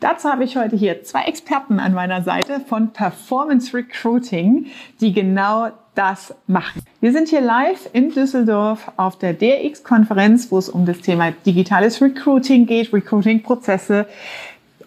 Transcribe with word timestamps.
Dazu 0.00 0.28
habe 0.28 0.44
ich 0.44 0.56
heute 0.56 0.76
hier 0.76 1.02
zwei 1.02 1.22
Experten 1.24 1.80
an 1.80 1.92
meiner 1.92 2.22
Seite 2.22 2.60
von 2.60 2.92
Performance 2.92 3.76
Recruiting, 3.76 4.66
die 5.00 5.12
genau 5.12 5.70
das 5.96 6.32
machen. 6.46 6.82
Wir 7.00 7.12
sind 7.12 7.28
hier 7.28 7.40
live 7.40 7.90
in 7.92 8.12
Düsseldorf 8.12 8.92
auf 8.96 9.18
der 9.18 9.32
DRX-Konferenz, 9.34 10.52
wo 10.52 10.58
es 10.58 10.68
um 10.68 10.86
das 10.86 11.00
Thema 11.00 11.32
digitales 11.44 12.00
Recruiting 12.00 12.66
geht, 12.66 12.92
Recruiting-Prozesse, 12.92 14.06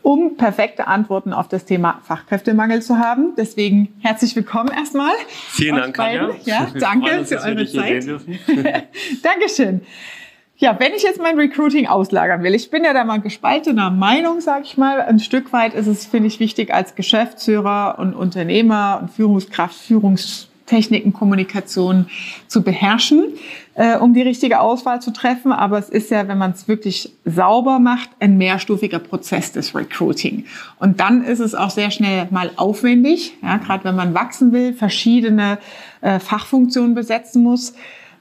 um 0.02 0.38
perfekte 0.38 0.88
Antworten 0.88 1.34
auf 1.34 1.50
das 1.50 1.66
Thema 1.66 2.00
Fachkräftemangel 2.06 2.82
zu 2.82 2.98
haben. 2.98 3.34
Deswegen 3.36 3.90
herzlich 4.00 4.34
willkommen 4.38 4.70
erstmal. 4.70 5.12
Vielen 5.28 5.76
Dank, 5.76 5.96
Kanja. 5.96 6.30
Ja, 6.46 6.68
danke 6.74 7.26
für 7.26 7.42
eure 7.42 7.68
Zeit. 7.68 8.06
Dankeschön. 9.24 9.82
Ja, 10.62 10.80
wenn 10.80 10.94
ich 10.94 11.02
jetzt 11.02 11.20
mein 11.20 11.40
Recruiting 11.40 11.88
auslagern 11.88 12.44
will, 12.44 12.54
ich 12.54 12.70
bin 12.70 12.84
ja 12.84 12.94
da 12.94 13.04
mal 13.04 13.20
gespaltener 13.20 13.90
Meinung, 13.90 14.42
sage 14.42 14.62
ich 14.64 14.78
mal. 14.78 15.02
Ein 15.02 15.18
Stück 15.18 15.52
weit 15.54 15.74
ist 15.74 15.88
es, 15.88 16.06
finde 16.06 16.28
ich, 16.28 16.40
wichtig 16.40 16.72
als 16.72 16.94
Geschäftsführer 16.94 17.96
und 17.98 18.14
Unternehmer 18.14 19.00
und 19.02 19.10
Führungskraft, 19.10 19.74
Führungstechniken, 19.74 21.14
Kommunikation 21.14 22.06
zu 22.46 22.62
beherrschen, 22.62 23.24
äh, 23.74 23.98
um 23.98 24.14
die 24.14 24.22
richtige 24.22 24.60
Auswahl 24.60 25.02
zu 25.02 25.12
treffen. 25.12 25.52
Aber 25.52 25.80
es 25.80 25.90
ist 25.90 26.12
ja, 26.12 26.28
wenn 26.28 26.38
man 26.38 26.52
es 26.52 26.68
wirklich 26.68 27.12
sauber 27.26 27.80
macht, 27.80 28.12
ein 28.20 28.38
mehrstufiger 28.38 29.00
Prozess 29.00 29.52
des 29.54 29.74
Recruiting. 29.74 30.46
Und 30.78 31.00
dann 31.00 31.24
ist 31.24 31.40
es 31.40 31.56
auch 31.56 31.72
sehr 31.72 31.90
schnell 31.90 32.28
mal 32.30 32.52
aufwendig, 32.58 33.36
ja, 33.42 33.58
gerade 33.58 33.84
wenn 33.84 33.96
man 33.96 34.14
wachsen 34.14 34.52
will, 34.52 34.74
verschiedene 34.74 35.58
äh, 36.02 36.20
Fachfunktionen 36.20 36.94
besetzen 36.94 37.42
muss. 37.42 37.74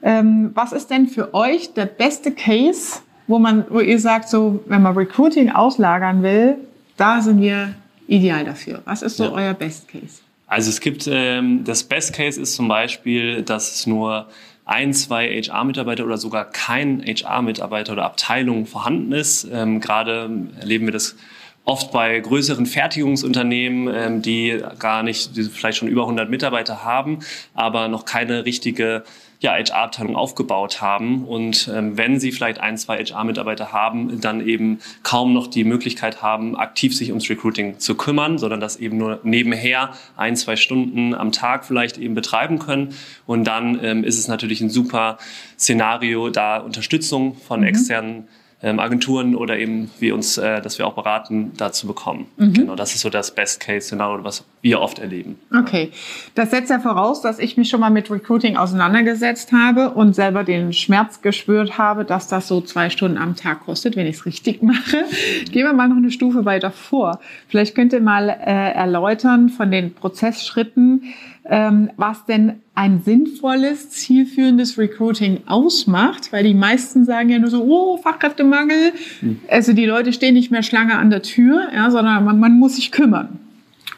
Ähm, 0.03 0.51
was 0.55 0.73
ist 0.73 0.91
denn 0.91 1.09
für 1.09 1.35
euch 1.35 1.75
der 1.75 1.87
beste 1.87 2.33
Case, 2.33 3.01
wo 3.27 3.39
man, 3.39 3.65
wo 3.69 3.81
ihr 3.81 3.99
sagt, 3.99 4.29
so, 4.29 4.63
wenn 4.67 4.83
man 4.83 4.97
Recruiting 4.97 5.51
auslagern 5.51 6.23
will, 6.23 6.57
da 6.97 7.21
sind 7.21 7.41
wir 7.41 7.75
ideal 8.07 8.45
dafür. 8.45 8.83
Was 8.85 9.03
ist 9.03 9.17
so 9.17 9.25
ja. 9.25 9.33
euer 9.33 9.55
Best 9.55 9.89
Case? 9.89 10.21
Also 10.47 10.69
es 10.69 10.81
gibt, 10.81 11.09
ähm, 11.11 11.63
das 11.65 11.85
Best 11.85 12.13
Case 12.13 12.41
ist 12.41 12.55
zum 12.57 12.67
Beispiel, 12.67 13.43
dass 13.43 13.73
es 13.73 13.87
nur 13.87 14.27
ein, 14.65 14.93
zwei 14.93 15.29
HR-Mitarbeiter 15.41 16.05
oder 16.05 16.17
sogar 16.17 16.45
kein 16.45 17.03
HR-Mitarbeiter 17.05 17.93
oder 17.93 18.05
Abteilung 18.05 18.67
vorhanden 18.67 19.13
ist. 19.13 19.49
Ähm, 19.51 19.81
gerade 19.81 20.29
erleben 20.61 20.87
wir 20.87 20.93
das 20.93 21.17
oft 21.65 21.93
bei 21.93 22.19
größeren 22.19 22.67
Fertigungsunternehmen, 22.67 23.95
ähm, 23.95 24.23
die 24.23 24.61
gar 24.79 25.03
nicht, 25.03 25.37
die 25.37 25.45
vielleicht 25.45 25.79
schon 25.79 25.89
über 25.89 26.03
100 26.03 26.29
Mitarbeiter 26.31 26.85
haben, 26.85 27.21
aber 27.55 27.89
noch 27.89 28.05
keine 28.05 28.45
richtige 28.45 29.05
ja, 29.41 29.53
HR-Abteilung 29.53 30.17
aufgebaut 30.17 30.83
haben. 30.83 31.25
Und 31.25 31.71
ähm, 31.75 31.97
wenn 31.97 32.21
sie 32.21 32.31
vielleicht 32.31 32.61
ein, 32.61 32.77
zwei 32.77 33.03
HR-Mitarbeiter 33.03 33.73
haben, 33.73 34.21
dann 34.21 34.47
eben 34.47 34.81
kaum 35.03 35.33
noch 35.33 35.47
die 35.47 35.65
Möglichkeit 35.65 36.23
haben, 36.23 36.57
aktiv 36.57 36.95
sich 36.95 37.09
ums 37.09 37.29
Recruiting 37.29 37.79
zu 37.79 37.95
kümmern, 37.95 38.37
sondern 38.37 38.61
das 38.61 38.77
eben 38.77 38.99
nur 38.99 39.21
nebenher 39.23 39.93
ein, 40.17 40.37
zwei 40.37 40.57
Stunden 40.57 41.15
am 41.15 41.33
Tag 41.33 41.65
vielleicht 41.65 41.97
eben 41.97 42.15
betreiben 42.15 42.59
können. 42.59 42.95
Und 43.27 43.45
dann 43.45 43.83
ähm, 43.83 44.05
ist 44.05 44.19
es 44.19 44.29
natürlich 44.29 44.61
ein 44.61 44.71
super 44.71 45.17
Szenario, 45.59 46.29
da 46.29 46.59
Unterstützung 46.59 47.35
von 47.35 47.61
mhm. 47.61 47.67
externen 47.67 48.29
Agenturen 48.63 49.35
oder 49.35 49.59
eben 49.59 49.91
wir 50.01 50.15
uns, 50.15 50.37
äh, 50.37 50.61
dass 50.61 50.79
wir 50.79 50.87
auch 50.87 50.95
beraten, 50.95 51.53
dazu 51.57 51.87
bekommen. 51.87 52.27
Mhm. 52.37 52.53
Genau, 52.53 52.77
das 52.77 52.95
ist 52.95 53.01
so 53.01 53.09
das 53.09 53.35
Best-Case-Szenario, 53.35 54.23
was 54.23 54.45
wir 54.61 54.81
oft 54.81 54.99
erleben. 54.99 55.39
Okay, 55.59 55.91
das 56.35 56.51
setzt 56.51 56.71
ja 56.71 56.79
voraus, 56.79 57.23
dass 57.23 57.39
ich 57.39 57.57
mich 57.57 57.71
schon 57.71 57.81
mal 57.81 57.91
mit 57.91 58.11
Recruiting 58.11 58.57
auseinandergesetzt 58.57 59.53
habe 59.53 59.91
und 59.91 60.15
selber 60.15 60.45
den 60.45 60.75
Schmerz 60.75 61.23
gespürt 61.23 61.79
habe, 61.79 62.05
dass 62.05 62.29
das 62.29 62.49
so 62.49 62.61
zwei 62.61 62.91
Stunden 62.91 63.17
am 63.17 63.35
Tag 63.35 63.65
kostet, 63.65 63.97
wenn 63.97 64.07
ich 64.07 64.17
es 64.17 64.27
richtig 64.27 64.63
mache. 64.63 65.05
Gehen 65.51 65.65
wir 65.65 65.73
mal 65.73 65.89
noch 65.89 65.97
eine 65.97 66.11
Stufe 66.11 66.45
weiter 66.45 66.71
vor. 66.71 67.21
Vielleicht 67.49 67.75
könnt 67.75 67.95
ihr 67.95 68.01
mal 68.01 68.29
äh, 68.29 68.73
erläutern 68.73 69.49
von 69.49 69.71
den 69.71 69.95
Prozessschritten, 69.95 71.05
ähm, 71.40 71.40
was 71.51 72.25
denn 72.27 72.61
ein 72.75 73.03
sinnvolles, 73.03 73.91
zielführendes 73.91 74.79
Recruiting 74.79 75.43
ausmacht, 75.47 76.33
weil 76.33 76.45
die 76.45 76.55
meisten 76.55 77.05
sagen 77.05 77.29
ja 77.29 77.41
nur 77.41 77.51
so, 77.51 77.65
oh, 77.65 77.97
Fachkräftemangel. 77.97 78.93
Mhm. 79.21 79.41
Also 79.49 79.73
die 79.73 79.85
Leute 79.85 80.13
stehen 80.13 80.35
nicht 80.35 80.53
mehr 80.53 80.63
Schlange 80.63 80.97
an 80.97 81.11
der 81.11 81.23
Tür, 81.23 81.69
ja, 81.75 81.91
sondern 81.91 82.25
man, 82.25 82.39
man 82.39 82.59
muss 82.59 82.77
sich 82.77 82.93
kümmern. 82.93 83.41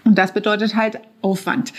Und 0.04 0.18
das 0.18 0.34
bedeutet 0.34 0.74
halt 0.74 0.98
Aufwand. 1.20 1.72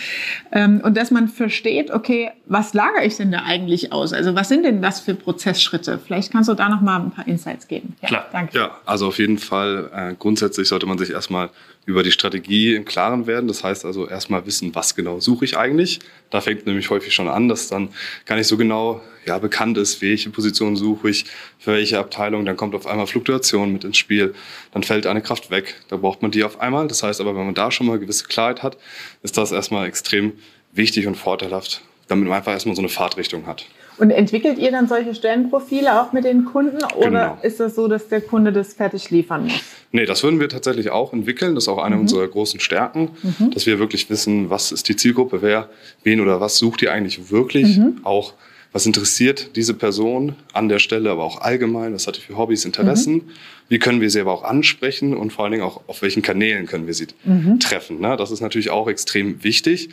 Ähm, 0.50 0.80
und 0.82 0.96
dass 0.96 1.10
man 1.10 1.28
versteht, 1.28 1.90
okay, 1.90 2.30
was 2.46 2.72
lagere 2.72 3.04
ich 3.04 3.16
denn 3.16 3.30
da 3.30 3.42
eigentlich 3.44 3.92
aus? 3.92 4.14
Also 4.14 4.34
was 4.34 4.48
sind 4.48 4.64
denn 4.64 4.80
das 4.80 5.00
für 5.00 5.14
Prozessschritte? 5.14 5.98
Vielleicht 5.98 6.32
kannst 6.32 6.48
du 6.48 6.54
da 6.54 6.70
noch 6.70 6.80
mal 6.80 7.00
ein 7.00 7.10
paar 7.10 7.28
Insights 7.28 7.68
geben. 7.68 7.96
Ja, 8.00 8.08
Klar. 8.08 8.26
Danke. 8.32 8.56
Ja, 8.56 8.70
also 8.86 9.08
auf 9.08 9.18
jeden 9.18 9.36
Fall, 9.36 9.90
äh, 9.94 10.14
grundsätzlich 10.18 10.68
sollte 10.68 10.86
man 10.86 10.96
sich 10.96 11.10
erstmal 11.10 11.50
über 11.86 12.02
die 12.02 12.12
Strategie 12.12 12.74
im 12.74 12.84
Klaren 12.84 13.26
werden. 13.26 13.46
Das 13.46 13.62
heißt 13.62 13.84
also 13.84 14.08
erstmal 14.08 14.46
wissen, 14.46 14.74
was 14.74 14.94
genau 14.94 15.20
suche 15.20 15.44
ich 15.44 15.56
eigentlich. 15.56 16.00
Da 16.30 16.40
fängt 16.40 16.66
nämlich 16.66 16.88
häufig 16.90 17.14
schon 17.14 17.28
an, 17.28 17.48
dass 17.48 17.68
dann 17.68 17.90
gar 18.24 18.36
nicht 18.36 18.46
so 18.46 18.56
genau 18.56 19.02
ja, 19.26 19.38
bekannt 19.38 19.76
ist, 19.78 20.00
welche 20.02 20.30
Position 20.30 20.76
suche 20.76 21.10
ich, 21.10 21.26
für 21.58 21.72
welche 21.72 21.98
Abteilung. 21.98 22.44
Dann 22.44 22.56
kommt 22.56 22.74
auf 22.74 22.86
einmal 22.86 23.06
Fluktuation 23.06 23.72
mit 23.72 23.84
ins 23.84 23.98
Spiel. 23.98 24.34
Dann 24.72 24.82
fällt 24.82 25.06
eine 25.06 25.22
Kraft 25.22 25.50
weg. 25.50 25.74
Da 25.88 25.96
braucht 25.96 26.22
man 26.22 26.30
die 26.30 26.44
auf 26.44 26.60
einmal. 26.60 26.88
Das 26.88 27.02
heißt 27.02 27.20
aber, 27.20 27.36
wenn 27.36 27.44
man 27.44 27.54
da 27.54 27.70
schon 27.70 27.86
mal 27.86 27.98
gewisse 27.98 28.24
Klarheit 28.24 28.62
hat, 28.62 28.78
ist 29.22 29.36
das 29.36 29.52
erstmal 29.52 29.86
extrem 29.86 30.32
wichtig 30.72 31.06
und 31.06 31.16
vorteilhaft, 31.16 31.82
damit 32.08 32.28
man 32.28 32.38
einfach 32.38 32.52
erstmal 32.52 32.76
so 32.76 32.82
eine 32.82 32.88
Fahrtrichtung 32.88 33.46
hat. 33.46 33.66
Und 33.96 34.10
entwickelt 34.10 34.58
ihr 34.58 34.72
dann 34.72 34.88
solche 34.88 35.14
Stellenprofile 35.14 36.00
auch 36.00 36.12
mit 36.12 36.24
den 36.24 36.44
Kunden 36.44 36.82
oder 36.96 37.08
genau. 37.10 37.38
ist 37.42 37.60
das 37.60 37.74
so, 37.76 37.86
dass 37.86 38.08
der 38.08 38.20
Kunde 38.20 38.52
das 38.52 38.74
fertig 38.74 39.10
liefern 39.10 39.44
muss? 39.44 39.60
Nee, 39.92 40.06
das 40.06 40.22
würden 40.24 40.40
wir 40.40 40.48
tatsächlich 40.48 40.90
auch 40.90 41.12
entwickeln. 41.12 41.54
Das 41.54 41.64
ist 41.64 41.68
auch 41.68 41.78
eine 41.78 41.94
mhm. 41.94 42.02
unserer 42.02 42.26
großen 42.26 42.58
Stärken, 42.58 43.10
mhm. 43.22 43.52
dass 43.52 43.66
wir 43.66 43.78
wirklich 43.78 44.10
wissen, 44.10 44.50
was 44.50 44.72
ist 44.72 44.88
die 44.88 44.96
Zielgruppe, 44.96 45.42
wer, 45.42 45.68
wen 46.02 46.20
oder 46.20 46.40
was 46.40 46.58
sucht 46.58 46.82
ihr 46.82 46.92
eigentlich 46.92 47.30
wirklich. 47.30 47.78
Mhm. 47.78 48.00
Auch 48.02 48.34
was 48.72 48.86
interessiert 48.86 49.54
diese 49.54 49.72
Person 49.72 50.34
an 50.52 50.68
der 50.68 50.80
Stelle, 50.80 51.08
aber 51.08 51.22
auch 51.22 51.40
allgemein, 51.40 51.94
was 51.94 52.08
hat 52.08 52.16
sie 52.16 52.22
für 52.22 52.36
Hobbys, 52.36 52.64
Interessen, 52.64 53.14
mhm. 53.14 53.30
wie 53.68 53.78
können 53.78 54.00
wir 54.00 54.10
sie 54.10 54.20
aber 54.20 54.32
auch 54.32 54.42
ansprechen 54.42 55.16
und 55.16 55.32
vor 55.32 55.44
allen 55.44 55.52
Dingen 55.52 55.62
auch 55.62 55.82
auf 55.86 56.02
welchen 56.02 56.22
Kanälen 56.22 56.66
können 56.66 56.88
wir 56.88 56.94
sie 56.94 57.06
mhm. 57.24 57.60
treffen. 57.60 58.00
Ne? 58.00 58.16
Das 58.16 58.32
ist 58.32 58.40
natürlich 58.40 58.70
auch 58.70 58.88
extrem 58.88 59.44
wichtig. 59.44 59.90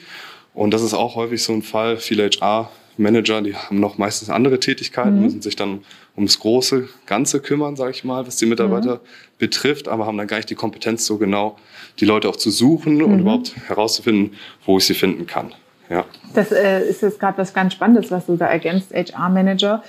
Und 0.55 0.73
das 0.73 0.81
ist 0.81 0.95
auch 0.95 1.15
häufig 1.15 1.43
so 1.43 1.53
ein 1.53 1.61
Fall. 1.61 1.97
Viele 1.97 2.27
HR 2.27 2.71
Manager, 2.97 3.41
die 3.41 3.55
haben 3.55 3.79
noch 3.79 3.97
meistens 3.97 4.29
andere 4.29 4.59
Tätigkeiten, 4.59 5.15
mhm. 5.15 5.23
müssen 5.23 5.41
sich 5.41 5.55
dann 5.55 5.81
ums 6.15 6.39
große 6.39 6.89
Ganze 7.05 7.39
kümmern, 7.39 7.75
sage 7.75 7.91
ich 7.91 8.03
mal, 8.03 8.27
was 8.27 8.35
die 8.35 8.45
Mitarbeiter 8.45 8.95
mhm. 8.95 8.99
betrifft, 9.39 9.87
aber 9.87 10.05
haben 10.05 10.17
dann 10.17 10.27
gar 10.27 10.37
nicht 10.37 10.49
die 10.49 10.55
Kompetenz, 10.55 11.05
so 11.05 11.17
genau 11.17 11.57
die 11.99 12.05
Leute 12.05 12.29
auch 12.29 12.35
zu 12.35 12.51
suchen 12.51 12.95
mhm. 12.97 13.05
und 13.05 13.19
überhaupt 13.19 13.55
herauszufinden, 13.67 14.35
wo 14.65 14.77
ich 14.77 14.85
sie 14.85 14.93
finden 14.93 15.25
kann. 15.25 15.53
Ja. 15.89 16.05
Das 16.33 16.51
äh, 16.51 16.87
ist 16.87 17.01
jetzt 17.01 17.19
gerade 17.19 17.37
was 17.37 17.53
ganz 17.53 17.73
Spannendes, 17.73 18.11
was 18.11 18.25
du 18.25 18.37
da 18.37 18.47
ergänzt, 18.47 18.93
HR-Manager. 18.93 19.83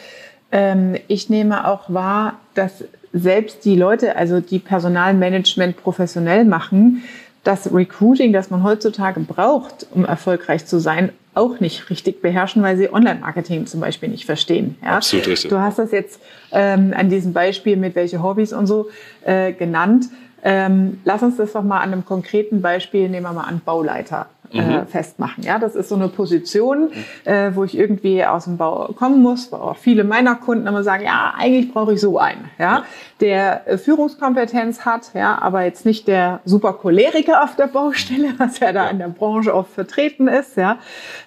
Ähm, 0.51 0.97
ich 1.07 1.31
nehme 1.31 1.67
auch 1.69 1.93
wahr, 1.93 2.41
dass 2.55 2.85
selbst 3.13 3.65
die 3.65 3.77
Leute, 3.77 4.17
also 4.17 4.41
die 4.41 4.59
Personalmanagement 4.59 5.77
professionell 5.77 6.45
machen, 6.45 7.05
das 7.45 7.73
Recruiting, 7.73 8.33
das 8.33 8.51
man 8.51 8.63
heutzutage 8.63 9.21
braucht, 9.21 9.87
um 9.93 10.05
erfolgreich 10.05 10.67
zu 10.67 10.79
sein, 10.79 11.13
auch 11.35 11.61
nicht 11.61 11.89
richtig 11.91 12.21
beherrschen, 12.21 12.63
weil 12.63 12.77
sie 12.77 12.93
Online-Marketing 12.93 13.67
zum 13.67 13.81
Beispiel 13.81 14.09
nicht 14.09 14.27
verstehen. 14.27 14.77
Ja? 14.83 14.97
Absolut 14.97 15.27
richtig. 15.27 15.51
Du 15.51 15.59
hast 15.59 15.79
das 15.79 15.91
jetzt 15.91 16.21
ähm, 16.51 16.93
an 16.97 17.09
diesem 17.09 17.33
Beispiel 17.33 17.77
mit 17.77 17.95
welche 17.95 18.23
Hobbys 18.23 18.53
und 18.53 18.67
so 18.67 18.89
äh, 19.25 19.53
genannt. 19.53 20.07
Ähm, 20.45 21.01
lass 21.05 21.23
uns 21.23 21.37
das 21.37 21.53
doch 21.53 21.63
mal 21.63 21.81
an 21.81 21.93
einem 21.93 22.05
konkreten 22.05 22.63
Beispiel, 22.63 23.09
nehmen 23.09 23.25
wir 23.27 23.33
mal 23.33 23.45
an 23.45 23.61
Bauleiter 23.65 24.27
äh, 24.53 24.61
mhm. 24.61 24.87
festmachen. 24.87 25.45
Ja, 25.45 25.59
das 25.59 25.75
ist 25.75 25.89
so 25.89 25.95
eine 25.95 26.09
Position, 26.09 26.91
äh, 27.25 27.51
wo 27.55 27.65
ich 27.65 27.77
irgendwie 27.77 28.25
aus 28.25 28.45
dem 28.45 28.57
Bau 28.57 28.93
kommen 28.95 29.23
muss, 29.23 29.51
wo 29.53 29.57
auch 29.57 29.77
viele 29.77 30.05
meiner 30.05 30.35
Kunden 30.37 30.67
immer 30.67 30.83
sagen, 30.83 31.05
ja, 31.05 31.35
eigentlich 31.37 31.73
brauche 31.73 31.95
ich 31.95 32.01
so 32.01 32.19
einen, 32.19 32.51
ja, 32.59 32.85
der 33.21 33.67
äh, 33.69 33.79
Führungskompetenz 33.79 34.85
hat, 34.85 35.11
ja, 35.15 35.39
aber 35.41 35.65
jetzt 35.65 35.87
nicht 35.87 36.09
der 36.09 36.41
super 36.45 36.75
Choleriker 36.75 37.43
auf 37.43 37.57
der 37.57 37.67
Baustelle, 37.67 38.35
was 38.39 38.61
ja 38.61 38.73
da 38.73 38.89
in 38.89 38.99
der 38.99 39.09
Branche 39.09 39.55
oft 39.55 39.73
vertreten 39.73 40.29
ist, 40.29 40.57
ja, 40.57 40.79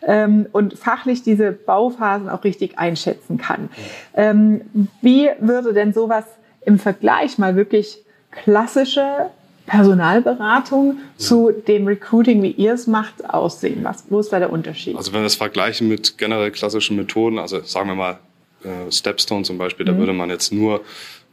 ähm, 0.04 0.48
und 0.52 0.78
fachlich 0.78 1.24
diese 1.24 1.52
Bauphasen 1.52 2.30
auch 2.30 2.44
richtig 2.44 2.78
einschätzen 2.78 3.38
kann. 3.38 3.70
Ähm, 4.14 4.62
wie 5.02 5.30
würde 5.40 5.74
denn 5.74 5.94
sowas 5.94 6.26
im 6.66 6.80
Vergleich 6.80 7.38
mal 7.38 7.56
wirklich 7.56 8.04
klassische 8.32 9.30
Personalberatung 9.66 11.00
zu 11.18 11.52
dem 11.52 11.88
Recruiting, 11.88 12.42
wie 12.44 12.52
ihr 12.52 12.74
es 12.74 12.88
macht, 12.88 13.28
aussehen? 13.30 13.84
Was, 13.84 14.06
wo 14.10 14.20
ist 14.20 14.32
da 14.32 14.40
der 14.40 14.52
Unterschied? 14.52 14.96
Also 14.96 15.14
wenn 15.14 15.22
wir 15.22 15.28
es 15.28 15.36
vergleichen 15.36 15.88
mit 15.88 16.18
generell 16.18 16.52
klassischen 16.52 16.98
Methoden, 16.98 17.40
also 17.40 17.62
sagen 17.62 17.90
wir 17.90 17.96
mal 17.96 18.20
äh, 18.64 18.92
Stepstone 18.92 19.44
zum 19.44 19.58
Beispiel, 19.58 19.86
mhm. 19.86 19.90
da 19.90 19.98
würde 19.98 20.14
man 20.14 20.30
jetzt 20.30 20.52
nur 20.52 20.82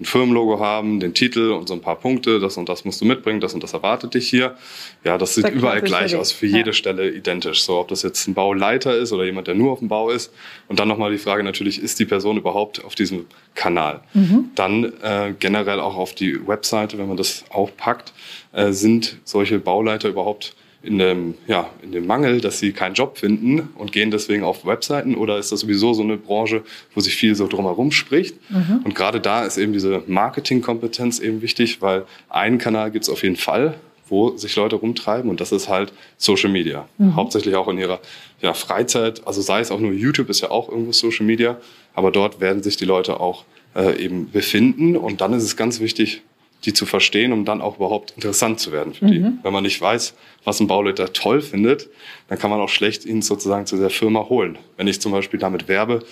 ein 0.02 0.04
Firmenlogo 0.04 0.58
haben, 0.60 1.00
den 1.00 1.14
Titel 1.14 1.52
und 1.52 1.68
so 1.68 1.74
ein 1.74 1.80
paar 1.80 1.96
Punkte, 1.96 2.40
das 2.40 2.56
und 2.56 2.68
das 2.68 2.84
musst 2.84 3.00
du 3.00 3.04
mitbringen, 3.04 3.40
das 3.40 3.54
und 3.54 3.62
das 3.62 3.72
erwartet 3.72 4.14
dich 4.14 4.28
hier. 4.28 4.56
Ja, 5.04 5.16
das 5.18 5.34
sieht 5.34 5.48
überall 5.48 5.80
gleich 5.80 6.14
aus, 6.16 6.32
für 6.32 6.46
jede 6.46 6.70
ja. 6.70 6.72
Stelle 6.72 7.10
identisch. 7.10 7.62
So, 7.62 7.78
ob 7.78 7.88
das 7.88 8.02
jetzt 8.02 8.26
ein 8.26 8.34
Bauleiter 8.34 8.96
ist 8.96 9.12
oder 9.12 9.24
jemand, 9.24 9.46
der 9.46 9.54
nur 9.54 9.72
auf 9.72 9.78
dem 9.78 9.88
Bau 9.88 10.10
ist. 10.10 10.32
Und 10.68 10.78
dann 10.78 10.88
nochmal 10.88 11.12
die 11.12 11.18
Frage 11.18 11.42
natürlich, 11.42 11.80
ist 11.80 11.98
die 11.98 12.04
Person 12.04 12.36
überhaupt 12.36 12.84
auf 12.84 12.94
diesem 12.94 13.26
Kanal? 13.54 14.00
Mhm. 14.14 14.50
Dann 14.54 14.92
äh, 15.02 15.34
generell 15.38 15.80
auch 15.80 15.96
auf 15.96 16.14
die 16.14 16.46
Webseite, 16.46 16.98
wenn 16.98 17.08
man 17.08 17.16
das 17.16 17.44
aufpackt, 17.50 18.12
äh, 18.52 18.72
sind 18.72 19.18
solche 19.24 19.58
Bauleiter 19.58 20.08
überhaupt 20.08 20.54
in 20.82 20.98
dem, 20.98 21.34
ja, 21.46 21.70
in 21.82 21.92
dem 21.92 22.06
Mangel, 22.06 22.40
dass 22.40 22.58
sie 22.58 22.72
keinen 22.72 22.94
Job 22.94 23.18
finden 23.18 23.68
und 23.76 23.92
gehen 23.92 24.10
deswegen 24.10 24.42
auf 24.42 24.66
Webseiten? 24.66 25.14
Oder 25.14 25.38
ist 25.38 25.52
das 25.52 25.60
sowieso 25.60 25.94
so 25.94 26.02
eine 26.02 26.16
Branche, 26.16 26.62
wo 26.94 27.00
sich 27.00 27.14
viel 27.14 27.34
so 27.34 27.46
drumherum 27.46 27.92
spricht? 27.92 28.36
Mhm. 28.50 28.80
Und 28.84 28.94
gerade 28.94 29.20
da 29.20 29.44
ist 29.44 29.58
eben 29.58 29.72
diese 29.72 30.02
Marketingkompetenz 30.06 31.20
eben 31.20 31.42
wichtig, 31.42 31.80
weil 31.80 32.04
einen 32.28 32.58
Kanal 32.58 32.90
gibt 32.90 33.04
es 33.04 33.10
auf 33.10 33.22
jeden 33.22 33.36
Fall, 33.36 33.74
wo 34.08 34.36
sich 34.36 34.54
Leute 34.56 34.76
rumtreiben 34.76 35.30
und 35.30 35.40
das 35.40 35.52
ist 35.52 35.68
halt 35.68 35.92
Social 36.18 36.50
Media. 36.50 36.86
Mhm. 36.98 37.16
Hauptsächlich 37.16 37.54
auch 37.54 37.68
in 37.68 37.78
ihrer 37.78 38.00
ja, 38.42 38.52
Freizeit, 38.52 39.26
also 39.26 39.40
sei 39.40 39.60
es 39.60 39.70
auch 39.70 39.80
nur 39.80 39.92
YouTube, 39.92 40.28
ist 40.28 40.42
ja 40.42 40.50
auch 40.50 40.68
irgendwo 40.68 40.92
Social 40.92 41.24
Media, 41.24 41.56
aber 41.94 42.10
dort 42.10 42.40
werden 42.40 42.62
sich 42.62 42.76
die 42.76 42.84
Leute 42.84 43.20
auch 43.20 43.44
äh, 43.74 44.04
eben 44.04 44.30
befinden 44.30 44.96
und 44.96 45.20
dann 45.20 45.32
ist 45.32 45.44
es 45.44 45.56
ganz 45.56 45.80
wichtig, 45.80 46.22
die 46.64 46.72
zu 46.72 46.86
verstehen, 46.86 47.32
um 47.32 47.44
dann 47.44 47.60
auch 47.60 47.76
überhaupt 47.76 48.12
interessant 48.12 48.60
zu 48.60 48.70
werden 48.72 48.94
für 48.94 49.06
die. 49.06 49.18
Mhm. 49.18 49.38
Wenn 49.42 49.52
man 49.52 49.64
nicht 49.64 49.80
weiß, 49.80 50.14
was 50.44 50.60
ein 50.60 50.68
Bauleiter 50.68 51.12
toll 51.12 51.40
findet, 51.40 51.88
dann 52.28 52.38
kann 52.38 52.50
man 52.50 52.60
auch 52.60 52.68
schlecht 52.68 53.04
ihn 53.04 53.22
sozusagen 53.22 53.66
zu 53.66 53.76
der 53.76 53.90
Firma 53.90 54.28
holen. 54.28 54.58
Wenn 54.76 54.86
ich 54.86 55.00
zum 55.00 55.12
Beispiel 55.12 55.40
damit 55.40 55.68
werbe, 55.68 56.04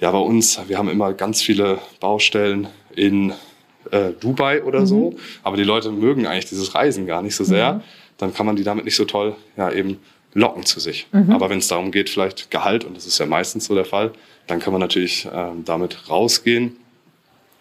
ja, 0.00 0.10
bei 0.10 0.18
uns, 0.18 0.58
wir 0.66 0.78
haben 0.78 0.88
immer 0.88 1.12
ganz 1.12 1.42
viele 1.42 1.78
Baustellen 2.00 2.66
in 2.96 3.32
äh, 3.90 4.10
Dubai 4.18 4.64
oder 4.64 4.80
mhm. 4.80 4.86
so, 4.86 5.16
aber 5.42 5.56
die 5.56 5.64
Leute 5.64 5.90
mögen 5.92 6.26
eigentlich 6.26 6.46
dieses 6.46 6.74
Reisen 6.74 7.06
gar 7.06 7.22
nicht 7.22 7.36
so 7.36 7.44
sehr, 7.44 7.74
mhm. 7.74 7.80
dann 8.18 8.34
kann 8.34 8.46
man 8.46 8.56
die 8.56 8.64
damit 8.64 8.84
nicht 8.84 8.96
so 8.96 9.04
toll, 9.04 9.36
ja, 9.56 9.70
eben 9.70 9.98
locken 10.34 10.64
zu 10.64 10.80
sich. 10.80 11.06
Mhm. 11.12 11.30
Aber 11.30 11.48
wenn 11.48 11.58
es 11.58 11.68
darum 11.68 11.92
geht, 11.92 12.10
vielleicht 12.10 12.50
Gehalt, 12.50 12.84
und 12.84 12.96
das 12.96 13.06
ist 13.06 13.18
ja 13.18 13.26
meistens 13.26 13.66
so 13.66 13.74
der 13.74 13.84
Fall, 13.84 14.12
dann 14.48 14.58
kann 14.58 14.72
man 14.72 14.80
natürlich 14.80 15.26
äh, 15.26 15.50
damit 15.64 16.10
rausgehen. 16.10 16.76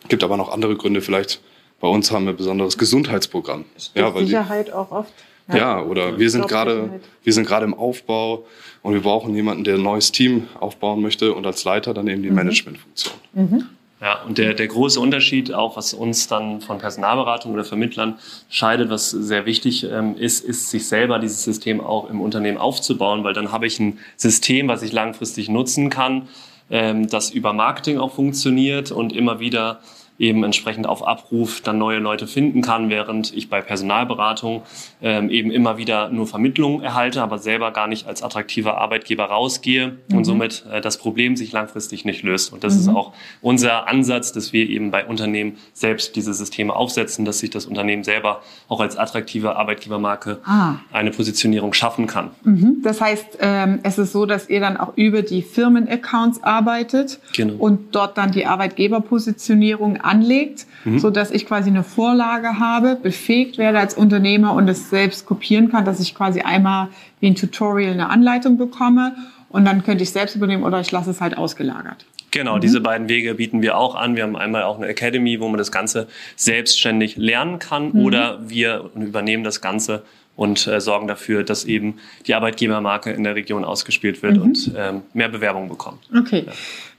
Gibt 0.09 0.23
aber 0.23 0.35
noch 0.35 0.51
andere 0.51 0.75
Gründe, 0.75 1.01
vielleicht 1.01 1.39
bei 1.83 1.89
uns 1.89 2.09
haben 2.11 2.23
wir 2.23 2.31
ein 2.31 2.37
besonderes 2.37 2.77
Gesundheitsprogramm. 2.77 3.65
Ja, 3.93 4.15
weil 4.15 4.25
Sicherheit 4.25 4.67
die, 4.67 4.71
auch 4.71 4.89
oft. 4.89 5.11
Ja, 5.49 5.57
ja 5.57 5.83
oder 5.83 6.17
wir 6.17 6.29
sind 6.29 6.47
gerade, 6.47 7.01
wir 7.25 7.33
sind 7.33 7.45
gerade 7.45 7.65
im 7.65 7.73
Aufbau 7.73 8.45
und 8.83 8.93
wir 8.93 9.01
brauchen 9.01 9.35
jemanden, 9.35 9.65
der 9.65 9.75
ein 9.75 9.83
neues 9.83 10.13
Team 10.13 10.47
aufbauen 10.57 11.01
möchte 11.01 11.33
und 11.33 11.45
als 11.45 11.65
Leiter 11.65 11.93
dann 11.93 12.07
eben 12.07 12.23
die 12.23 12.29
mhm. 12.29 12.35
Managementfunktion. 12.35 13.15
Mhm. 13.33 13.65
Ja, 13.99 14.21
und 14.21 14.37
der, 14.37 14.53
der 14.53 14.67
große 14.67 14.97
Unterschied, 14.97 15.53
auch 15.53 15.75
was 15.75 15.93
uns 15.93 16.29
dann 16.29 16.61
von 16.61 16.77
Personalberatung 16.77 17.51
oder 17.51 17.65
Vermittlern 17.65 18.17
scheidet, 18.49 18.89
was 18.89 19.11
sehr 19.11 19.45
wichtig 19.45 19.83
ähm, 19.83 20.15
ist, 20.15 20.45
ist, 20.45 20.69
sich 20.69 20.87
selber 20.87 21.19
dieses 21.19 21.43
System 21.43 21.81
auch 21.81 22.09
im 22.09 22.21
Unternehmen 22.21 22.59
aufzubauen, 22.59 23.25
weil 23.25 23.33
dann 23.33 23.51
habe 23.51 23.67
ich 23.67 23.77
ein 23.81 23.99
System, 24.15 24.69
was 24.69 24.83
ich 24.83 24.93
langfristig 24.93 25.49
nutzen 25.49 25.89
kann, 25.89 26.29
ähm, 26.69 27.09
das 27.09 27.29
über 27.29 27.51
Marketing 27.51 27.97
auch 27.97 28.13
funktioniert 28.13 28.93
und 28.93 29.11
immer 29.11 29.41
wieder 29.41 29.81
eben 30.19 30.43
entsprechend 30.43 30.87
auf 30.87 31.05
Abruf 31.05 31.61
dann 31.61 31.77
neue 31.77 31.99
Leute 31.99 32.27
finden 32.27 32.61
kann, 32.61 32.89
während 32.89 33.35
ich 33.35 33.49
bei 33.49 33.61
Personalberatung 33.61 34.61
ähm, 35.01 35.29
eben 35.29 35.51
immer 35.51 35.77
wieder 35.77 36.09
nur 36.09 36.27
Vermittlung 36.27 36.81
erhalte, 36.81 37.21
aber 37.21 37.39
selber 37.39 37.71
gar 37.71 37.87
nicht 37.87 38.07
als 38.07 38.21
attraktiver 38.21 38.77
Arbeitgeber 38.77 39.25
rausgehe 39.25 39.97
mhm. 40.07 40.17
und 40.17 40.25
somit 40.25 40.65
äh, 40.71 40.81
das 40.81 40.97
Problem 40.97 41.35
sich 41.35 41.51
langfristig 41.51 42.05
nicht 42.05 42.23
löst. 42.23 42.53
Und 42.53 42.63
das 42.63 42.75
mhm. 42.75 42.79
ist 42.81 42.87
auch 42.89 43.13
unser 43.41 43.87
Ansatz, 43.87 44.31
dass 44.31 44.53
wir 44.53 44.69
eben 44.69 44.91
bei 44.91 45.05
Unternehmen 45.05 45.57
selbst 45.73 46.15
diese 46.15 46.33
Systeme 46.33 46.75
aufsetzen, 46.75 47.25
dass 47.25 47.39
sich 47.39 47.49
das 47.49 47.65
Unternehmen 47.65 48.03
selber 48.03 48.41
auch 48.69 48.79
als 48.79 48.97
attraktive 48.97 49.55
Arbeitgebermarke 49.55 50.39
ah. 50.45 50.75
eine 50.91 51.11
Positionierung 51.11 51.73
schaffen 51.73 52.07
kann. 52.07 52.31
Mhm. 52.43 52.77
Das 52.83 53.01
heißt, 53.01 53.39
ähm, 53.39 53.79
es 53.83 53.97
ist 53.97 54.11
so, 54.11 54.25
dass 54.25 54.49
ihr 54.49 54.59
dann 54.59 54.77
auch 54.77 54.93
über 54.95 55.23
die 55.23 55.41
Firmenaccounts 55.41 56.43
arbeitet 56.43 57.19
genau. 57.35 57.55
und 57.55 57.95
dort 57.95 58.17
dann 58.17 58.31
die 58.31 58.45
Arbeitgeberpositionierung 58.45 59.97
anlegt, 60.13 60.65
mhm. 60.85 60.99
so 60.99 61.09
dass 61.09 61.31
ich 61.31 61.45
quasi 61.45 61.69
eine 61.69 61.83
Vorlage 61.83 62.59
habe, 62.59 62.95
befähigt 63.01 63.57
werde 63.57 63.79
als 63.79 63.95
Unternehmer 63.95 64.53
und 64.53 64.67
es 64.67 64.89
selbst 64.89 65.25
kopieren 65.25 65.71
kann, 65.71 65.85
dass 65.85 65.99
ich 65.99 66.13
quasi 66.13 66.41
einmal 66.41 66.89
wie 67.19 67.27
ein 67.27 67.35
Tutorial 67.35 67.93
eine 67.93 68.09
Anleitung 68.09 68.57
bekomme 68.57 69.15
und 69.49 69.65
dann 69.65 69.83
könnte 69.83 70.03
ich 70.03 70.11
selbst 70.11 70.35
übernehmen 70.35 70.63
oder 70.63 70.79
ich 70.79 70.91
lasse 70.91 71.11
es 71.11 71.21
halt 71.21 71.37
ausgelagert. 71.37 72.05
Genau, 72.31 72.55
mhm. 72.55 72.61
diese 72.61 72.81
beiden 72.81 73.09
Wege 73.09 73.35
bieten 73.35 73.61
wir 73.61 73.77
auch 73.77 73.95
an. 73.95 74.15
Wir 74.15 74.23
haben 74.23 74.35
einmal 74.35 74.63
auch 74.63 74.77
eine 74.77 74.87
Academy, 74.87 75.39
wo 75.39 75.47
man 75.47 75.57
das 75.57 75.71
Ganze 75.71 76.07
selbstständig 76.35 77.15
lernen 77.15 77.59
kann 77.59 77.91
mhm. 77.93 78.05
oder 78.05 78.39
wir 78.49 78.89
übernehmen 78.95 79.43
das 79.43 79.61
Ganze 79.61 80.03
und 80.35 80.65
äh, 80.67 80.81
sorgen 80.81 81.07
dafür, 81.07 81.43
dass 81.43 81.63
eben 81.65 81.99
die 82.25 82.33
Arbeitgebermarke 82.33 83.11
in 83.11 83.23
der 83.23 83.35
Region 83.35 83.63
ausgespielt 83.63 84.23
wird 84.23 84.37
mhm. 84.37 84.41
und 84.41 84.71
ähm, 84.75 85.01
mehr 85.13 85.29
Bewerbung 85.29 85.69
bekommt. 85.69 85.99
Okay. 86.15 86.45
Ja. 86.47 86.53